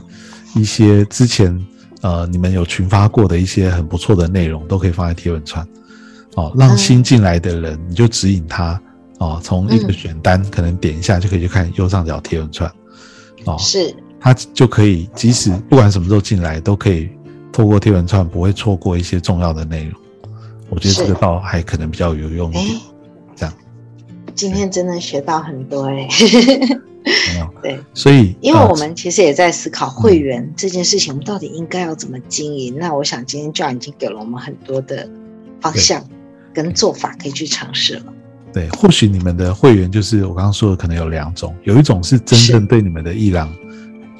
[0.54, 1.66] 一些之前
[2.02, 5.66] 呃你们有群发过的一些很不错的内容，都可以放在贴文串，
[6.36, 8.80] 哦，让嗯新进来的人你就指引他
[9.18, 9.92] 哦，从一个嗯。
[9.92, 12.70] 选单可能点一下就可以去看右上角贴文串，
[13.44, 13.94] 哦，是。
[14.20, 17.08] 他就可以即使不管什么时候进来，都可以
[17.52, 20.00] 透过贴文串不会错过一些重要的内容。
[20.70, 22.64] 我觉得这个倒还可能比较有用一哎。
[22.64, 22.80] 点，，
[23.36, 23.54] 这样。
[24.34, 26.08] 今天真的学到很多哎？
[27.62, 32.76] 对，所以呃因为我们其实也在思考会员这件事情，我们到底应该要怎么经营。
[32.78, 35.08] 那我想今天 John 已经给了我们很多的
[35.60, 36.04] 方向
[36.52, 38.04] 跟做法可以去尝试了。
[38.52, 43.52] 对，或许你们的会员就是我刚刚说的，可能有两种，有一种是真正对你们的伊朗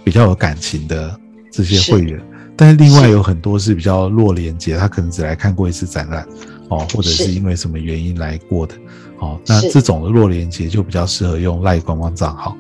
[0.05, 1.19] 比较有感情的
[1.51, 2.21] 这些会员，
[2.55, 6.27] 但是另外有很多是比较弱连接，他可能只来看过一次展览，
[6.69, 7.25] 哦，或者是。
[7.25, 8.75] 是因为什么原因来过的，
[9.19, 9.71] 哦，那是。
[9.71, 12.57] 这种的弱连接就比较适合用赖官方账号。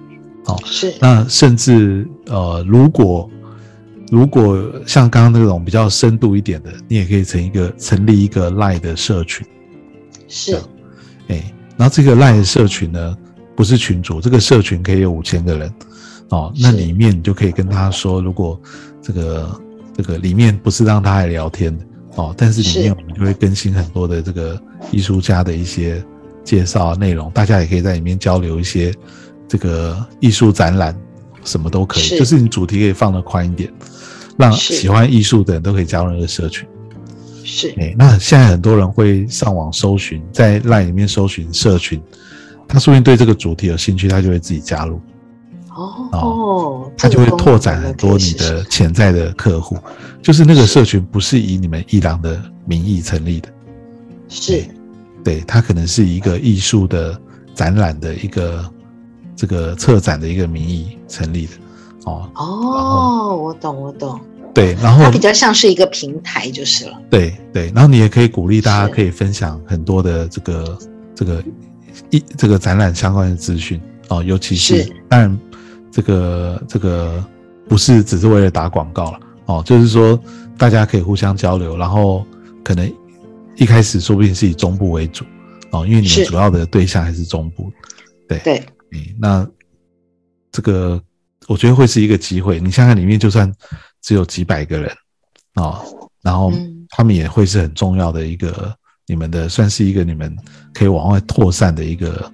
[0.64, 0.94] 是。
[1.00, 3.28] 那甚至呃，如果
[4.10, 9.46] 如果像刚刚那种比较深度一点的，你也可以成一个成立一个赖的社群，
[10.28, 10.56] 是。
[11.28, 13.16] 哎，然后这个赖的社群呢，
[13.54, 15.72] 不是群主，这个社群可以有五千个人
[16.30, 18.58] 哦，那里面你就可以跟他说，如果
[19.02, 19.60] 这个
[19.96, 21.84] 这个里面不是让他来聊天的
[22.16, 24.58] 哦，但是里面我们就会更新很多的这个
[24.90, 26.02] 艺术家的一些
[26.44, 28.90] 介绍内容，大家也可以在里面交流一些
[29.48, 30.94] 这个艺术展览，
[31.44, 32.18] 什么都可以，是。
[32.18, 33.72] 就是你主题可以放的宽一点，
[34.36, 36.68] 让喜欢艺术的人都可以加入那个社群。
[37.42, 37.74] 是。
[37.78, 42.00] 哎、那现在很多人会上网搜寻，在 LINE 里面搜寻社群，
[42.68, 45.00] 他说不定对这个主题有兴趣，他就会自己加入，
[46.12, 49.78] 哦，他就会拓展很多你的潜在的客户。
[50.20, 53.48] 就是那个社群不是以你们艺廊的名义成立的，
[54.28, 54.62] 是。
[55.24, 57.18] 对，它可能是一个艺术的
[57.54, 58.64] 展览的一个
[59.38, 61.52] 这个策展的一个名义成立的。
[62.04, 64.18] 哦，哦，我懂我懂，
[64.52, 66.98] 对，然后它比较像是一个平台就是了。
[67.08, 70.78] 对对，然后你也可以鼓励大家可以分享很多的这个
[71.14, 71.44] 这个
[72.10, 74.92] 一这个展览相关的资讯哦，尤其是是。
[75.08, 75.38] 当然
[75.92, 77.24] 这个这个
[77.68, 80.18] 不是只是为了打广告了哦，就是说
[80.56, 82.24] 大家可以互相交流，然后
[82.64, 82.90] 可能
[83.56, 85.24] 一开始说不定是以中部为主
[85.72, 87.70] 哦，因为你们主要的对象还是中部，
[88.26, 88.38] 对。
[88.38, 88.62] 对，
[88.92, 89.48] 嗯，那
[90.50, 91.02] 这个
[91.46, 92.60] 我觉得会是一个机会。
[92.60, 93.52] 你想想，里面就算
[94.02, 94.90] 只有几百个人
[95.54, 95.82] 啊、
[96.22, 98.74] 然后嗯他们也会是很重要的一个
[99.06, 100.36] 你们的，算是一个你们
[100.72, 102.32] 可以往外扩散的一个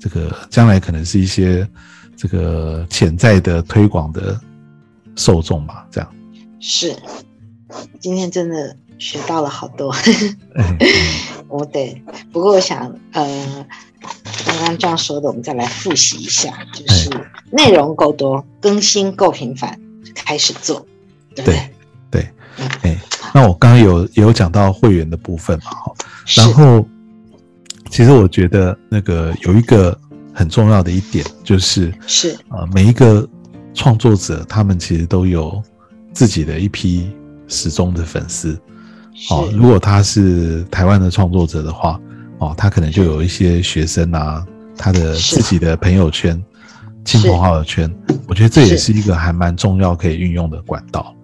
[0.00, 1.68] 这个将来可能是一些
[2.16, 4.40] 这个潜在的推广的
[5.16, 6.14] 受众吧，这样。
[6.60, 6.96] 是，
[8.00, 9.92] 今天真的学到了好多。
[10.54, 10.78] 嗯
[11.50, 12.00] 我得，
[12.32, 13.66] 不过我想，呃，
[14.46, 17.10] 刚刚这样说的，我们再来复习一下，就是
[17.50, 19.78] 内容够多，更新够频繁，
[20.14, 20.86] 开始做，
[21.34, 22.28] 对不对？
[22.82, 22.96] 哎、
[23.34, 25.92] 那我刚刚有有讲到会员的部分嘛，哈，
[26.36, 26.86] 然后，
[27.90, 29.98] 其实我觉得那个有一个
[30.32, 33.28] 很重要的一点，就是是呃，每一个
[33.74, 35.62] 创作者他们其实都有
[36.14, 37.10] 自己的一批
[37.48, 38.58] 始终的粉丝。
[39.30, 42.00] 哦，如果他是台湾的创作者的话，
[42.38, 44.44] 哦，他可能就有一些学生啊，
[44.76, 46.42] 他的自己的朋友圈、
[47.04, 47.92] 亲朋好友圈，
[48.26, 51.14] 我觉得这也是一个还蛮重要可以运用的管道。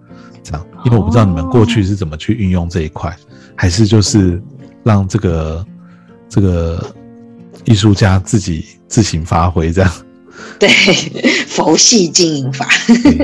[0.43, 3.15] 这样，因为我不知道你们过去是怎么去运用这一块，
[3.55, 4.41] 还是就是
[4.83, 5.65] 让这个
[6.29, 6.95] 这个
[7.65, 9.91] 艺术家自己自行发挥这样。
[10.57, 10.69] 对
[11.49, 12.65] 佛系经营法，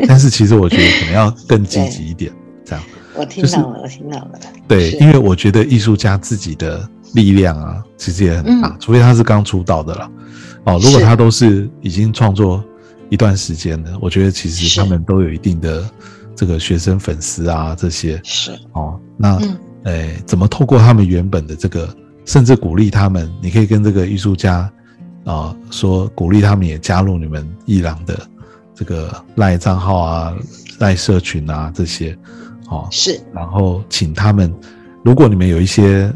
[0.05, 2.29] 但是其实我觉得可能要更积极一点，
[3.17, 4.31] 我听就是到了，我听到了，
[4.67, 8.77] 对，因为我觉得艺术家自己的力量啊，其实也很大，嗯。
[8.79, 10.11] 除非他是刚出道的了。
[10.65, 12.63] 哦，如果他都是已经创作
[13.09, 15.87] 一段时间的，我觉得其实他们都有一定的
[16.35, 18.19] 这个学生粉丝啊这些。
[18.23, 18.51] 是。
[18.73, 18.99] 哦。
[19.17, 19.57] 那嗯。
[19.83, 21.87] 诶、怎么透过他们原本的这个，
[22.25, 24.67] 甚至鼓励他们，你可以跟这个艺术家
[25.25, 28.19] 啊、说，鼓励他们也加入你们伊朗的
[28.73, 30.33] 这个赖账号啊、
[30.79, 32.17] 赖社群啊这些
[32.69, 32.87] 哦。
[32.91, 34.53] 是然后请他们，
[35.03, 36.11] 如果你们有一些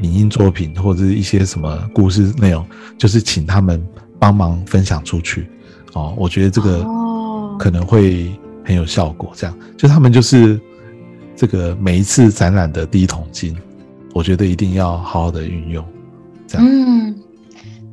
[0.00, 2.66] 影音作品或者是一些什么故事内容，
[2.98, 3.82] 就是请他们
[4.18, 5.46] 帮忙分享出去。
[5.92, 8.32] 哦，我觉得这个哦可能会
[8.64, 9.32] 很有效果。
[9.34, 10.60] 这样，就他们就是
[11.36, 13.56] 这个每一次展览的第一桶金，
[14.12, 15.84] 我觉得一定要好好的运用。
[16.48, 17.14] 这样，嗯，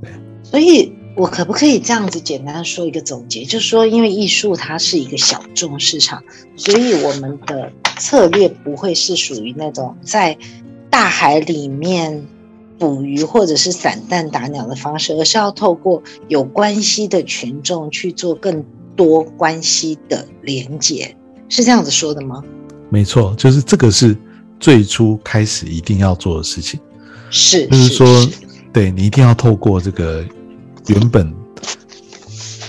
[0.02, 0.10] 对，
[0.44, 6.24] 所以我可不可以这样子简单说一个总结，就是说，因为艺术它是一个小众市场，
[6.56, 10.38] 所以我们的策略不会是属于那种在
[10.90, 12.26] 大海里面
[12.80, 18.64] 捕鱼或者是散弹打鸟的方式，而是要透过有关系的群众去做更
[18.96, 21.16] 多关系的连接，
[21.50, 22.42] 是这样子说的吗？
[22.90, 24.16] 没错，就是这个是
[24.60, 26.80] 最初开始一定要做的事情，
[27.30, 28.30] 是，就是说，
[28.74, 30.26] 对你一定要透过这个
[30.92, 31.34] 原本，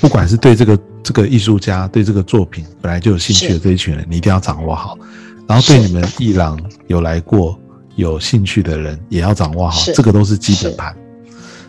[0.00, 4.96] 不管是对这个这个艺术家对这个作品本来就有兴趣的这一群人，你一定要掌握好，
[5.48, 7.58] 然后对你们艺廊有来过
[7.96, 10.96] 有兴趣的人也要掌握好，这个都是基本盘，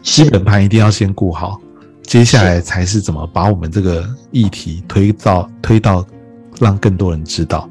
[0.01, 1.59] 基本盘一定要先顾好，
[2.03, 6.05] 接下来才是怎么把我们这个议题推到推到
[6.59, 7.69] 让更多人知道。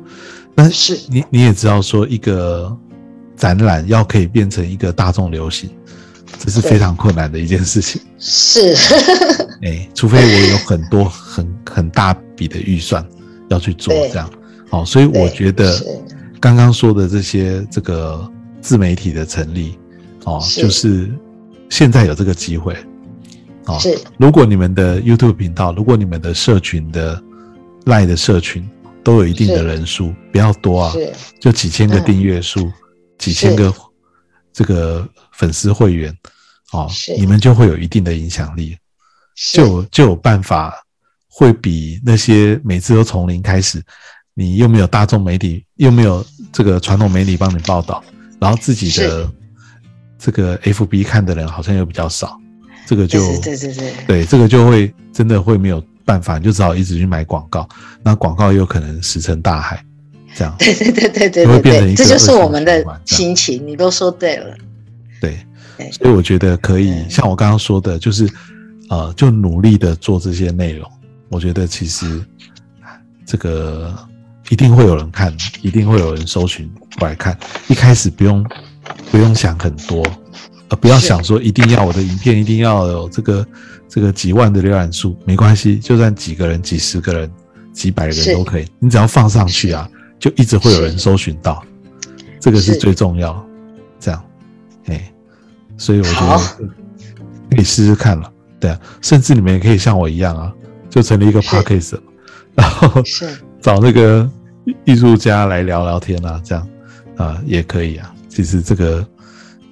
[0.54, 0.98] 但是。
[1.08, 2.76] 你你也知道，说一个
[3.36, 5.70] 展览要可以变成一个大众流行，
[6.38, 8.00] 这是非常困难的一件事情。
[8.18, 8.74] 是，
[9.62, 13.04] 哎，除非我有很多很很大笔的预算
[13.48, 14.30] 要去做这样。
[14.70, 15.78] 好，所以我觉得
[16.40, 18.30] 刚刚说的这些这个
[18.60, 19.78] 自媒体的成立，
[20.24, 21.10] 哦，就是
[21.70, 22.76] 现在有这个机会。
[23.66, 23.98] 哦，是。
[24.18, 27.22] 如果你们的 YouTube 频道，如果你们的社群的
[27.86, 28.68] 赖的社群。
[29.04, 30.94] 都有一定的人数，不要多啊，
[31.40, 32.70] 就几千个订阅数，
[33.18, 33.74] 几千个
[34.52, 36.16] 这个粉丝会员，
[36.72, 38.76] 哦，你们就会有一定的影响力，
[39.52, 40.74] 就就有办法，
[41.28, 43.82] 会比那些每次都从零开始，
[44.34, 48.02] 你又没有大众媒体，又没有这个传统媒体帮你报道，
[48.40, 49.30] 然后自己的
[50.18, 52.38] 这个 FB 看的人好像又比较少，
[52.86, 55.82] 这个就对对对，对这个就会真的会没有。
[56.04, 57.66] 办法你就只好一直去买广告，
[58.02, 59.82] 那广告又可能石沉大海，
[60.34, 63.66] 这样对对对对对， 这就是我们的心情。
[63.66, 64.56] 你都说对了，
[65.20, 65.38] 对，
[65.92, 68.28] 所以我觉得可以像我刚刚说的，就是
[68.88, 70.90] 呃，就努力的做这些内容。
[71.28, 72.22] 我觉得其实
[73.26, 73.94] 这个
[74.50, 77.38] 一定会有人看，一定会有人搜寻过来看。
[77.68, 78.44] 一开始不用
[79.10, 80.02] 不用想很多。
[80.68, 83.46] 呃不要想说一定要我的影片一定要有这个
[83.90, 87.30] 这个几万的浏览数，没关系，就算几个人、几十个人、
[87.74, 89.86] 几百个人都可以，你只要放上去啊，
[90.22, 91.60] 就一直会有人搜寻到，
[92.38, 93.44] 这个是最重要。
[93.98, 94.24] 这样，
[94.86, 95.12] 哎，
[95.76, 96.38] 所以我觉得
[97.50, 100.54] 可以试试看了，对啊，甚至你们也可以像我一样啊，
[100.88, 101.98] 就成立一个 podcast，
[102.54, 103.02] 然后
[103.60, 104.30] 找那个
[104.84, 106.68] 艺术家来聊聊天啊，这样
[107.16, 108.14] 啊也可以啊。
[108.28, 109.04] 其实这个。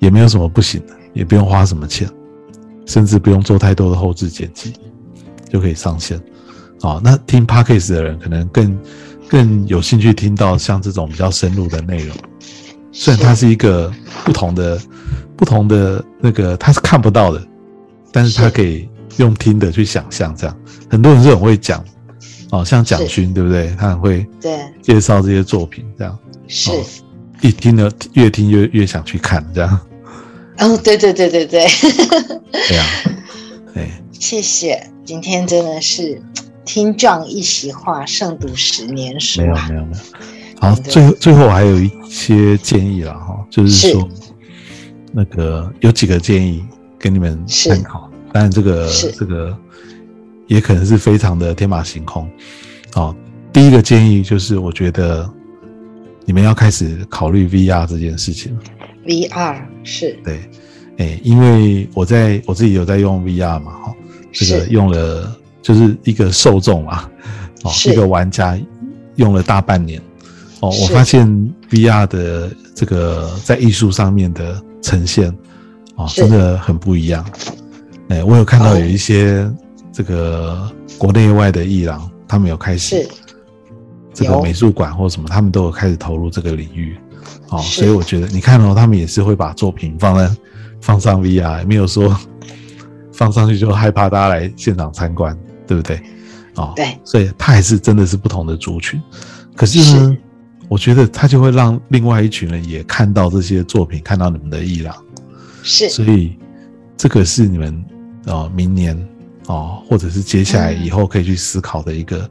[0.01, 2.09] 也没有什么不行的，也不用花什么钱，
[2.87, 4.73] 甚至不用做太多的后置剪辑，
[5.51, 6.19] 就可以上线。
[6.81, 8.79] 哦，那听 podcast 的人可能更
[9.31, 12.17] 更有兴趣听到像这种比较深入的内容。
[12.91, 13.91] 虽然它是一个
[14.25, 14.77] 不同的、
[15.37, 17.41] 不同的那个，它是看不到的，
[18.11, 20.35] 但是它可以用听的去想象。
[20.35, 20.57] 这样，
[20.91, 21.85] 很多人是很会讲，
[22.51, 23.73] 哦，像蒋勋对不对？
[23.79, 26.19] 他很会对介绍这些作品，这样
[26.49, 26.73] 是，
[27.41, 29.81] 一听呢越听越越想去看，这样。
[30.59, 31.65] 哦，对对对对对，
[32.51, 32.85] 对呀，
[33.73, 36.21] 对，谢谢，今天真的是
[36.65, 39.41] 听壮一席话，胜读十年书。
[39.41, 44.09] 没有没有没有，好，最后最后我还有一些建议了哈，就是说
[45.13, 46.65] 那个有几个建议
[46.99, 48.89] 给你们参考，当然这个
[49.19, 49.57] 这个
[50.47, 52.29] 也可能是非常的天马行空。
[52.95, 53.15] 哦，
[53.53, 55.29] 第一个建议就是我觉得
[56.25, 58.57] 你们要开始考虑 VR 这件事情。
[59.07, 60.19] VR 是。
[60.23, 60.41] 对，
[60.99, 63.95] 哎，因为我在我自己有在用 VR 嘛，哈，
[64.31, 67.09] 这个用了就是一个受众嘛，
[67.63, 68.59] 哦，一个玩家
[69.17, 70.01] 用了大半年，
[70.61, 71.27] 哦，我发现
[71.71, 75.33] VR 的这个在艺术上面的呈现，
[75.97, 77.25] 哦，真的很不一样。
[78.09, 79.49] 哎，我有看到有一些
[79.93, 83.09] 这个国内外的艺廊，他们有开始
[84.13, 86.97] 这个美术馆或什么，他们都有开始投入这个领域。
[87.51, 90.31] 哦，所以我觉得你看哦，他们也是会把作品放在
[90.81, 92.17] 放上 VR，没有说
[93.13, 95.37] 放上去就害怕大家来现场参观，
[95.71, 96.03] 对不对？
[96.57, 99.01] 哦，对，所以他还是真的是不同的族群。
[99.55, 100.17] 可是呢，
[100.69, 104.93] 我觉得他就会让另外一群人也看到这些作品，看到你们的伊朗。
[105.63, 106.37] 是，所以
[106.97, 107.85] 这个是你们
[108.27, 108.99] 哦，明年
[109.47, 112.29] 哦，或者是接下来以后可以去思考的一个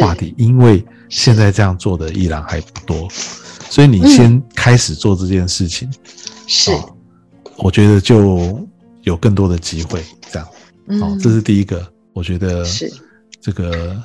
[0.00, 3.08] 话题，因为现在这样做的伊朗还不多。
[3.68, 5.88] 所以你先开始做这件事情，
[6.48, 6.72] 是，
[7.56, 8.68] 我觉得就
[9.04, 10.48] 有更多的机会，这样，
[11.00, 11.80] 哦，这是第一个，
[12.12, 12.90] 我觉得是。
[13.40, 13.96] 这个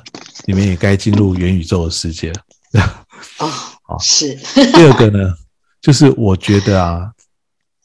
[0.46, 2.32] 你们也该进入元宇宙的世界。
[2.32, 3.06] 了，
[3.38, 3.46] 哦，
[3.84, 4.34] 好，是。
[4.54, 5.34] 第二个呢，
[5.80, 7.10] 就是我觉得啊，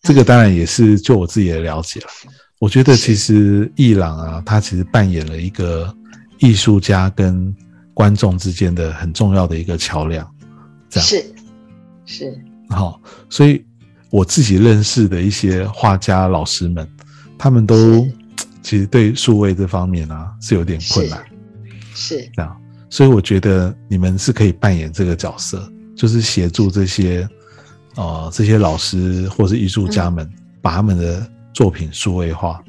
[0.03, 2.07] 这个当然也是就我自己的了解了，
[2.59, 5.93] 我觉得其实伊朗啊，他其实扮演了一个
[6.39, 7.53] 艺术家跟
[7.93, 10.29] 观众之间的很重要的一个桥梁，
[10.89, 11.09] 这样。
[11.09, 11.25] 是。
[12.03, 12.37] 是，
[12.69, 12.99] 好，
[13.29, 13.63] 所以
[14.09, 16.89] 我自己认识的一些画家老师们，
[17.37, 18.13] 他们都是
[18.61, 21.23] 其实对数位这方面啊是有点困难。
[21.93, 22.29] 是。
[22.33, 27.27] 这样，所以我觉得你们是可以扮演这个角色，就是协助这些
[27.95, 30.29] 呃这些老师或是艺术家们，
[30.61, 32.63] 把他们的作品数位化。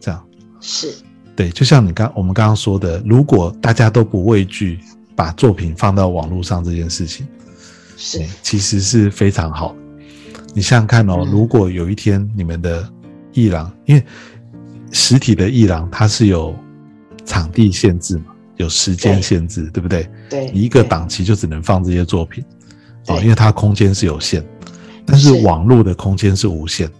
[0.00, 0.24] 这样，
[0.60, 0.94] 是。
[1.34, 4.78] 对，就像你刚我们刚刚说的，如果大家都不畏惧
[5.14, 7.26] 把作品放到网络上这件事情，
[7.96, 8.18] 是。
[8.18, 9.78] 对，其实是非常好的。
[10.54, 11.30] 你想想看哦，嗯。
[11.30, 12.90] 如果有一天你们的
[13.32, 14.02] 艺廊，因为
[14.92, 16.54] 实体的艺廊它是有
[17.24, 18.26] 场地限制嘛，
[18.56, 20.08] 有时间限制，对不对？
[20.30, 22.44] 对你一个档期就只能放这些作品，
[23.08, 24.44] 哦，因为它空间是有限，
[25.04, 25.44] 但是是。
[25.44, 26.90] 网络的空间是无限。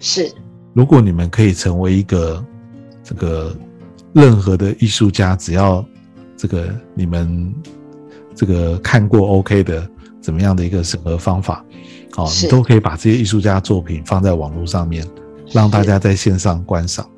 [0.00, 0.30] 是。
[0.72, 2.44] 如果你们可以成为一个
[3.02, 3.54] 这个
[4.12, 5.84] 任何的艺术家，只要
[6.36, 7.52] 这个你们
[8.34, 9.88] 这个看过 OK 的
[10.20, 11.64] 怎么样的一个审核方法，
[12.16, 15.04] 哦，你都可以把这些艺术家作品放在网络上面，
[15.52, 17.08] 让大家在线上观赏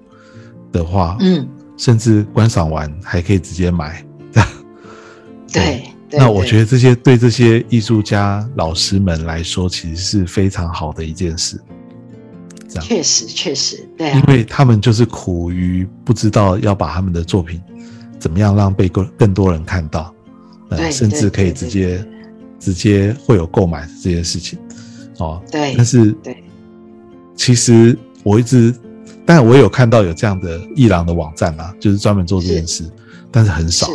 [0.73, 1.49] 的话，嗯。
[1.79, 4.05] 甚至观赏完还可以直接买。
[5.53, 6.19] 对对。
[6.19, 6.51] 那我对。
[6.51, 11.61] 觉得这些对这些艺术家老师们来说，其实是非常好的一件事。
[12.69, 12.85] 这样。
[12.85, 14.19] 确实确实对啊。
[14.19, 17.61] 因为他们就是苦于不知道要把他们的作品
[18.21, 20.15] 怎么样让被更更多人看到，
[20.69, 22.07] 呃，甚至可以直接
[22.61, 24.57] 直接会有购买这件事情
[25.19, 25.43] 哦。
[25.51, 26.45] 对但是对。
[27.35, 28.75] 其实我一直，
[29.25, 32.91] 但我有看到有这样的艺廊的网站啊，就是专门做这件事，
[33.31, 33.89] 但是很少。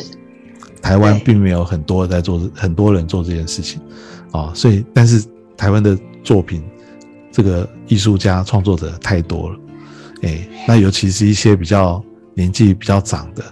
[0.81, 3.81] 台湾并没有很多在做很多人做这件事情。
[4.31, 5.23] 啊、所以但是
[5.55, 6.63] 台湾的作品，
[7.31, 9.59] 这个艺术家创作者太多了，
[10.21, 12.03] 哎，那尤其是一些比较
[12.35, 13.43] 年纪比较长的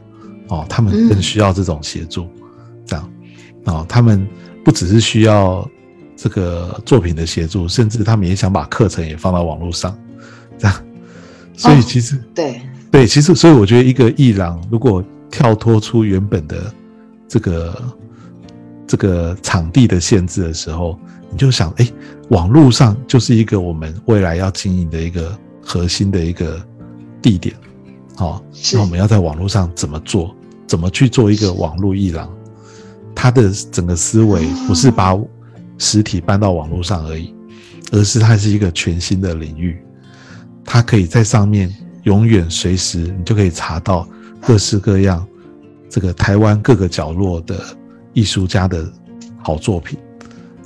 [0.49, 1.21] 哦，他们更嗯。
[1.21, 2.27] 需要这种协助，
[2.85, 3.11] 这样。
[3.63, 4.27] 哦，他们
[4.63, 5.67] 不只是需要
[6.15, 9.97] 这个作品的协助，甚至他们也想把课程也放到网络上，
[10.57, 10.83] 这样，
[11.55, 12.19] 所以哦其实。
[12.33, 16.73] 对对，其实所以我觉得一个艺廊如果跳脱出原本的
[17.27, 17.93] 这个
[18.87, 20.97] 这个场地的限制的时候，
[21.29, 21.91] 你就想，哎，
[22.29, 26.65] 网络上就是一个我们未来要经营的一个核心的一个
[27.21, 27.53] 地点，
[28.15, 30.33] 好、是那我们要在网络上怎么做，
[30.65, 32.31] 怎么去做一个网络艺廊？
[33.13, 35.17] 他的整个思维不是把
[35.77, 37.33] 实体搬到网络上而已，
[37.91, 39.81] 而是它是一个全新的领域，
[40.75, 41.73] 它可以在上面
[42.03, 44.05] 永远随时你就可以查到
[44.41, 45.25] 各式各样
[45.89, 47.63] 这个台湾各个角落的
[48.11, 48.85] 艺术家的
[49.41, 49.97] 好作品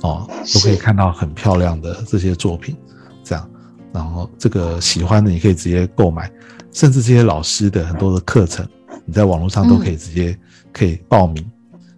[0.00, 2.76] 哦，都可以看到很漂亮的这些作品，
[3.22, 3.50] 这样，
[3.92, 6.28] 然后这个喜欢的你可以直接购买，
[6.72, 8.66] 甚至这些老师的很多的课程，
[9.04, 10.36] 你在网络上都可以直接
[10.72, 11.48] 可以报名，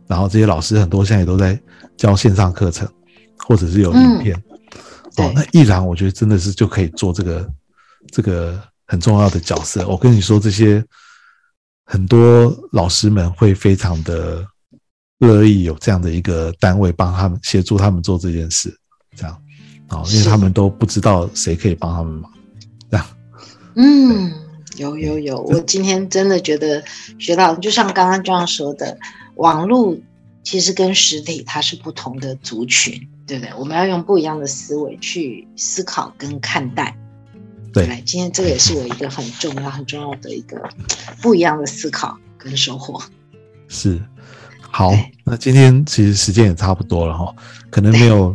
[0.06, 1.58] 然后这些老师很多现在也都在
[1.96, 2.86] 教线上课程，
[3.48, 4.36] 或者是有影片。
[5.16, 7.48] 对哦，那艺廊我觉得真的是就可以做这个
[8.10, 9.86] 这个很重要的角色。
[9.86, 10.84] 我跟你说，这些
[11.84, 14.46] 很多老师们会非常的
[15.18, 18.76] 乐意有这样的一个单位帮他们协助他们做这件事，
[19.16, 19.42] 这样
[19.88, 22.32] 啊，因为他们都不知道谁可以帮他们忙，
[22.90, 23.06] 这样
[23.74, 24.32] 嗯，
[24.76, 26.82] 有有有，我今天真的觉得
[27.18, 28.98] 学到，就像刚刚这样说的，
[29.36, 29.96] 网络
[30.42, 33.54] 其实跟实体它是不同的族群，对不对？
[33.58, 36.96] 我们要用不一样的思维去思考跟看待。
[37.72, 40.62] 对来，今天这个也是我一个很重要、很重要的一个
[41.20, 43.00] 不一样的思考跟收获。
[43.68, 44.00] 是。
[44.74, 44.90] 好，
[45.24, 47.34] 那今天其实时间也差不多了哈，
[47.68, 48.34] 可能没有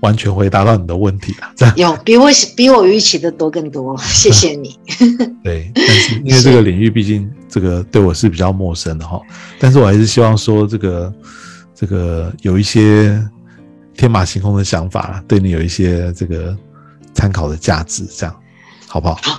[0.00, 4.78] 完全回答到你的问题了，这样有比我比我预期的多更多， 谢谢你。
[5.42, 9.18] 对，但是因为这个领域毕竟这个对我是比较陌生的哈，
[9.58, 11.14] 但是我还是希望说这个
[11.74, 13.26] 这个有一些
[13.94, 16.54] 天马行空的想法，对你有一些这个
[17.14, 18.40] 参考的价值，这样
[18.88, 19.14] 好不好？
[19.22, 19.38] 好，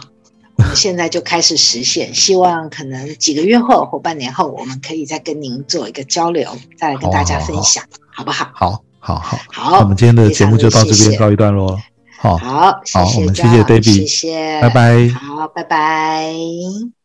[0.57, 7.83] 我们现在就开始实现， 希望可能几个月后或半年后，我们可以再跟您做一个交流，再来跟大家分享，
[8.13, 8.49] 好不好？
[8.53, 11.77] 好，好，好，好，那我们今天的节目就到这边告一段落了。
[12.17, 16.98] 好，好，谢谢好我们谢谢 John，Debbie 谢谢，拜拜好，拜拜。